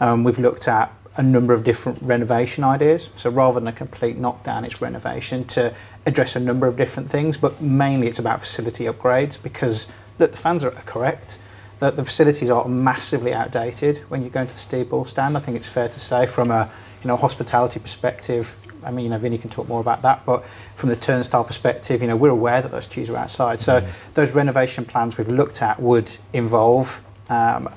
[0.00, 3.10] um, we've looked at a number of different renovation ideas.
[3.14, 5.72] So rather than a complete knockdown, it's renovation to
[6.06, 9.88] address a number of different things, but mainly it's about facility upgrades because
[10.18, 11.38] look, the fans are correct
[11.80, 15.36] that the facilities are massively outdated when you go into the Steve Bull stand.
[15.36, 16.70] I think it's fair to say from a
[17.02, 18.56] you know hospitality perspective.
[18.82, 20.44] I mean, you know, Vinny can talk more about that, but
[20.74, 23.58] from the turnstile perspective, you know, we're aware that those queues are outside.
[23.58, 27.68] So those renovation plans we've looked at would involve um,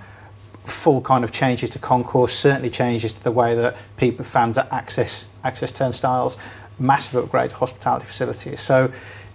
[0.69, 5.29] full kind of changes to concourse, certainly changes to the way that people, fans access
[5.43, 6.37] access turnstiles,
[6.79, 8.59] massive upgrade to hospitality facilities.
[8.59, 8.91] So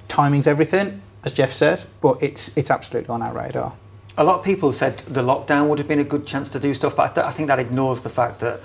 [0.09, 3.74] timing's everything, as Jeff says, but it's it's absolutely on our radar.
[4.18, 6.74] A lot of people said the lockdown would have been a good chance to do
[6.74, 8.61] stuff, but I, th- I think that ignores the fact that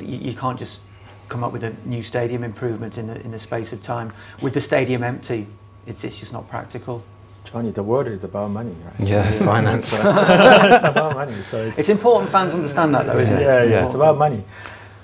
[0.00, 0.80] you, you can't just
[1.28, 4.12] come up with a new stadium improvement in the, in the space of time.
[4.40, 5.48] With the stadium empty,
[5.86, 7.02] it's, it's just not practical.
[7.44, 9.08] Johnny, the world is about money, right?
[9.08, 9.88] Yeah, So, finance.
[9.88, 11.40] so- it's about money.
[11.42, 13.42] So it's, It's important fans understand that, though, isn't it?
[13.42, 14.42] Yeah, It's yeah, it's about money.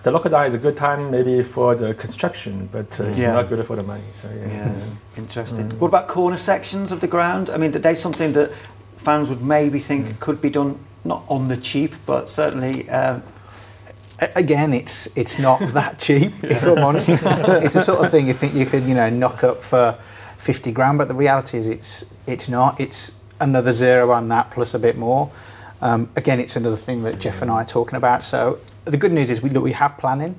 [0.03, 3.35] The lockdown is a good time maybe for the construction, but uh, it's Yeah.
[3.35, 4.03] not good for the money.
[4.15, 4.49] So yeah.
[4.49, 4.73] Yeah,
[5.19, 5.69] interesting.
[5.79, 7.51] What about corner sections of the ground?
[7.51, 8.51] I mean, that there's something that
[8.97, 12.89] fans would maybe think could be done not on the cheap, but certainly.
[12.89, 13.23] Um,
[14.37, 17.09] Again, it's it's not that cheap, if I'm honest.
[17.65, 19.97] it's the sort of thing you think you could, you know, knock up for
[20.41, 22.81] 50 grand, but the reality is it's it's not.
[22.81, 25.31] It's another zero on that plus a bit more.
[25.83, 28.23] Um, again, it's another thing that Jeff and I are talking about.
[28.23, 30.35] So the good news is we look, we have planning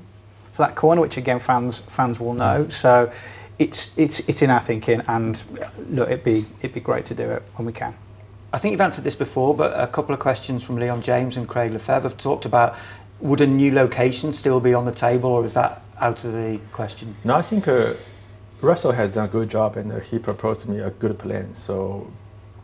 [0.53, 2.67] for that corner, which again fans fans will know.
[2.69, 3.11] So
[3.59, 7.13] it's it's it's in our thinking, and uh, look, it'd be it'd be great to
[7.13, 7.95] do it when we can.
[8.53, 11.47] I think you've answered this before, but a couple of questions from Leon James and
[11.47, 12.75] Craig Lefebvre have talked about
[13.19, 16.59] would a new location still be on the table, or is that out of the
[16.71, 17.15] question?
[17.23, 17.93] No, I think uh,
[18.61, 21.53] Russell has done a good job and uh, he proposed me a good plan.
[21.55, 22.11] So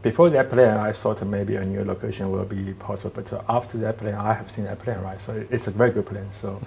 [0.02, 3.12] before that plan, I thought maybe a new location will be possible.
[3.16, 5.20] But uh, after that plan, I have seen that plan, right?
[5.20, 6.28] So it's a very good plan.
[6.32, 6.62] So,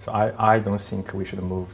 [0.00, 1.68] so I, I don't think we should move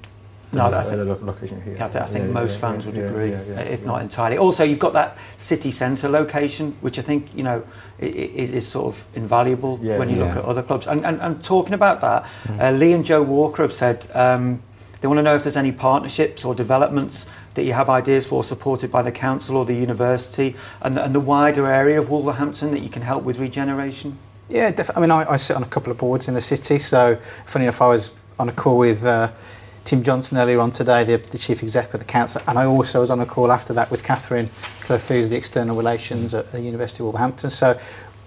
[0.53, 1.75] No, I think- lo- location here.
[1.77, 3.31] Yeah, I, th- I think Yeah, most yeah, fans would agree,
[3.75, 4.39] if not entirely.
[4.39, 7.63] Also, you've got that city centre location, which I think you know
[7.99, 10.87] is, is sort of invaluable when you look at other clubs.
[10.87, 12.27] And, and, and talking about that,
[12.61, 14.63] uh, Lee and Joe Walker have said um,
[15.01, 18.45] they want to know if there's any partnerships or developments that you have ideas for,
[18.45, 22.71] supported by the council or the university, and, the- and the wider area of Wolverhampton
[22.73, 24.17] that you can help with regeneration.
[24.49, 26.79] Yeah, def- I mean, I, I sit on a couple of boards in the city.
[26.79, 29.31] So, funny enough, I was on a call with uh,
[29.85, 33.01] Tim Johnson earlier on today, the, the chief exec of the council, and I also
[33.01, 34.49] was on a call after that with Catherine
[34.89, 37.49] who's the external relations at the University of Wolverhampton.
[37.49, 37.79] So,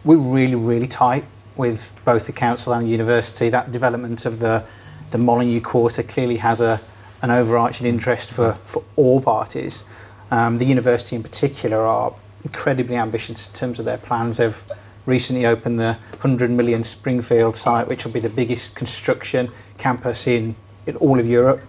[0.06, 3.50] we're really, really tight with both the council and the university.
[3.50, 4.66] That development of the
[5.14, 6.82] the Molyneux Quarter clearly has a
[7.24, 9.86] an overarching interest for, for all parties.
[10.30, 14.38] Um, the university in particular are incredibly ambitious in terms of their plans.
[14.38, 14.64] They've
[15.06, 20.54] recently opened the 100 million Springfield site, which will be the biggest construction campus in,
[20.86, 21.62] in all of Europe.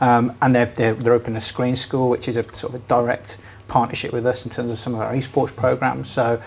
[0.00, 2.88] Um, and they're, they're, they're opening a screen school, which is a sort of a
[2.88, 3.38] direct
[3.68, 6.08] partnership with us in terms of some of our esports programs.
[6.08, 6.40] So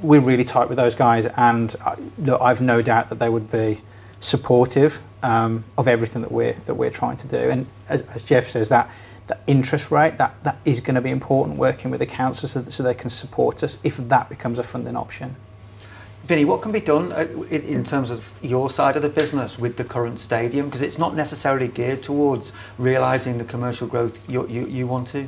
[0.00, 3.50] we're really tight with those guys, and I, look, I've no doubt that they would
[3.50, 3.80] be
[4.20, 7.50] supportive um, of everything that we're that we're trying to do.
[7.50, 8.90] And as, as Jeff says, that
[9.26, 12.60] that interest rate that that is going to be important working with the council so,
[12.60, 15.36] that, so they can support us if that becomes a funding option.
[16.24, 19.58] Vinny, what can be done uh, in, in terms of your side of the business
[19.58, 20.66] with the current stadium?
[20.66, 25.26] Because it's not necessarily geared towards realising the commercial growth you, you, you want to.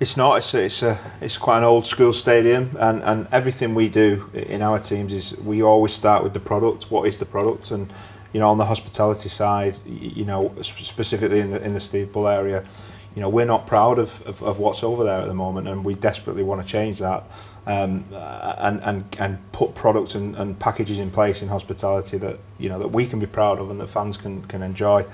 [0.00, 0.38] It's not.
[0.38, 4.28] It's a, it's a it's quite an old school stadium, and, and everything we do
[4.32, 6.90] in our teams is we always start with the product.
[6.90, 7.70] What is the product?
[7.70, 7.92] And
[8.32, 12.28] you know, on the hospitality side, you know, specifically in the in the Steve Bull
[12.28, 12.64] area,
[13.14, 15.84] you know, we're not proud of, of, of what's over there at the moment, and
[15.84, 17.24] we desperately want to change that.
[17.64, 22.68] Um, and, and and put products and, and packages in place in hospitality that you
[22.68, 25.04] know that we can be proud of and that fans can can enjoy.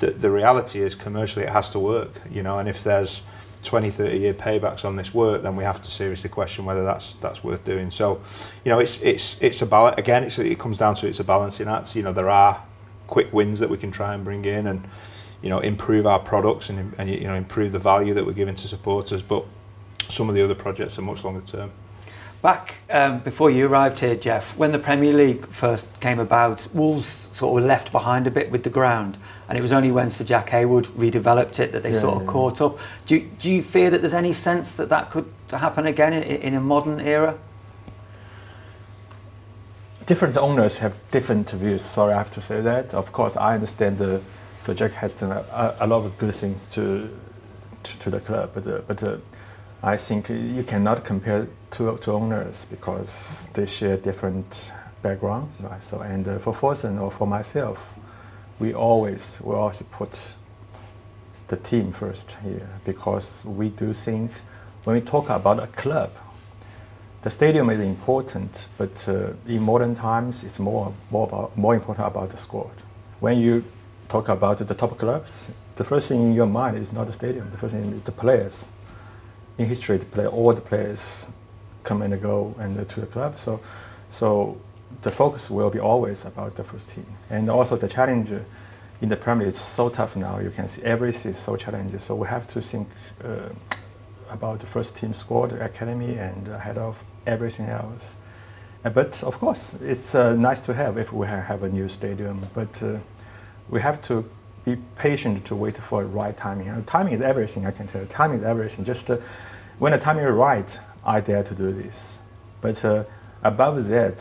[0.00, 3.22] The, the reality is commercially it has to work, you know, and if there's
[3.66, 7.14] 20, 30 year paybacks on this work, then we have to seriously question whether that's
[7.14, 7.90] that's worth doing.
[7.90, 8.20] So,
[8.64, 9.98] you know, it's it's it's a balance.
[9.98, 11.94] Again, it's, it comes down to it's a balancing act.
[11.94, 12.62] You know, there are
[13.08, 14.88] quick wins that we can try and bring in and
[15.42, 18.54] you know improve our products and, and you know improve the value that we're giving
[18.54, 19.22] to supporters.
[19.22, 19.44] But
[20.08, 21.72] some of the other projects are much longer term.
[22.46, 27.26] Back um, before you arrived here, Jeff, when the Premier League first came about, Wolves
[27.32, 29.18] sort of were left behind a bit with the ground,
[29.48, 32.22] and it was only when Sir Jack Hayward redeveloped it that they Yeah, sort of
[32.22, 32.78] yeah, caught up.
[33.04, 36.22] Do you, do you fear that there's any sense that that could happen again in,
[36.22, 37.36] in a modern era?
[40.06, 41.82] different owners have different views.
[41.82, 42.94] Sorry, I have to say that.
[42.94, 44.22] Of course, I understand the
[44.60, 47.10] Sir Jack has done a, a lot of good things to
[47.82, 49.16] to, to the club, but uh, but uh,
[49.86, 55.80] I think you cannot compare two, two owners because they share different backgrounds, right?
[55.80, 57.94] So and uh, for Fosun or for myself,
[58.58, 60.34] we always we always put
[61.46, 64.32] the team first here because we do think
[64.82, 66.10] when we talk about a club,
[67.22, 72.08] the stadium is important, but uh, in modern times, it's more more about, more important
[72.08, 72.74] about the squad.
[73.20, 73.62] When you
[74.08, 77.48] talk about the top clubs, the first thing in your mind is not the stadium.
[77.52, 78.70] The first thing is the players.
[79.58, 81.26] In history, the play, all the players
[81.82, 83.38] come and go and to the club.
[83.38, 83.60] So,
[84.10, 84.60] so
[85.02, 87.06] the focus will be always about the first team.
[87.30, 88.30] And also the challenge
[89.00, 90.38] in the Premier League is so tough now.
[90.38, 91.98] You can see everything is so challenging.
[91.98, 92.88] So we have to think
[93.24, 93.48] uh,
[94.30, 98.16] about the first team squad, academy, and ahead of everything else.
[98.84, 101.88] Uh, but of course, it's uh, nice to have if we ha- have a new
[101.88, 102.40] stadium.
[102.54, 102.98] But uh,
[103.68, 104.24] we have to
[104.66, 106.68] be patient to wait for the right timing.
[106.68, 107.64] And timing is everything.
[107.64, 108.84] I can tell you, timing is everything.
[108.84, 109.16] Just uh,
[109.78, 112.18] when the timing is right, I dare to do this.
[112.60, 113.04] But uh,
[113.44, 114.18] above that,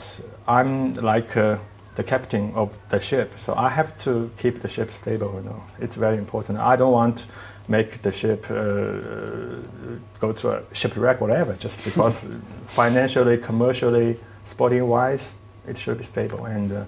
[0.47, 1.57] I'm like uh,
[1.95, 5.33] the captain of the ship, so I have to keep the ship stable.
[5.35, 6.59] You know, it's very important.
[6.59, 7.25] I don't want
[7.67, 8.53] make the ship uh,
[10.19, 12.27] go to a shipwreck, whatever, just because
[12.67, 15.37] financially, commercially, sporting wise,
[15.67, 16.45] it should be stable.
[16.45, 16.85] And uh,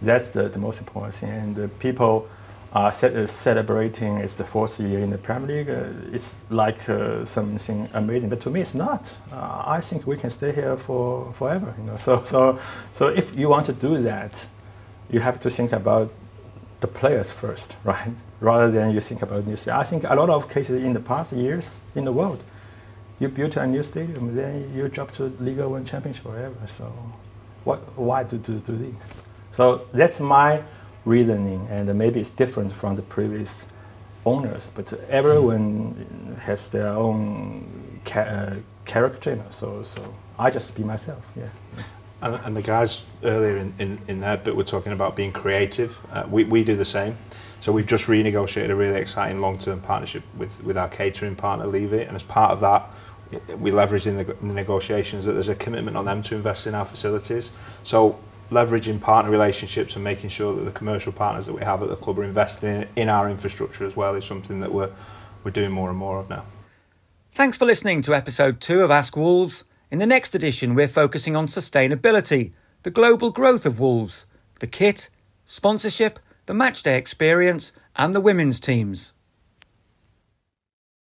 [0.00, 1.30] that's the, the most important thing.
[1.30, 2.28] And uh, people
[2.74, 5.70] are ce- celebrating it's the fourth year in the Premier League.
[5.70, 9.18] Uh, it's like uh, something amazing, but to me, it's not.
[9.30, 11.74] Uh, I think we can stay here for forever.
[11.78, 12.58] You know, so so
[12.92, 14.46] so if you want to do that,
[15.10, 16.10] you have to think about
[16.80, 18.14] the players first, right?
[18.40, 19.80] Rather than you think about new stadium.
[19.80, 22.42] I think a lot of cases in the past years in the world,
[23.20, 26.56] you built a new stadium, then you drop to Liga One Championship, forever.
[26.66, 26.90] So,
[27.64, 27.80] what?
[27.98, 29.10] Why do do, do this?
[29.50, 30.62] So that's my
[31.04, 33.66] reasoning, and maybe it's different from the previous
[34.24, 39.30] owners, but everyone has their own ca- uh, character.
[39.30, 41.24] You know, so so I just be myself.
[41.36, 41.48] Yeah.
[42.22, 45.98] And, and the guys earlier in, in, in their bit were talking about being creative.
[46.12, 47.16] Uh, we, we do the same.
[47.60, 52.02] So we've just renegotiated a really exciting long-term partnership with, with our catering partner, Levy,
[52.02, 52.88] and as part of that,
[53.58, 56.66] we leverage in the, in the negotiations that there's a commitment on them to invest
[56.66, 57.50] in our facilities.
[57.82, 58.18] So
[58.52, 61.96] leveraging partner relationships and making sure that the commercial partners that we have at the
[61.96, 64.90] club are investing in, our infrastructure as well is something that we're,
[65.42, 66.44] we're doing more and more of now.
[67.32, 69.64] Thanks for listening to episode two of Ask Wolves.
[69.90, 74.26] In the next edition, we're focusing on sustainability, the global growth of Wolves,
[74.60, 75.08] the kit,
[75.46, 79.12] sponsorship, the matchday experience, and the women's teams.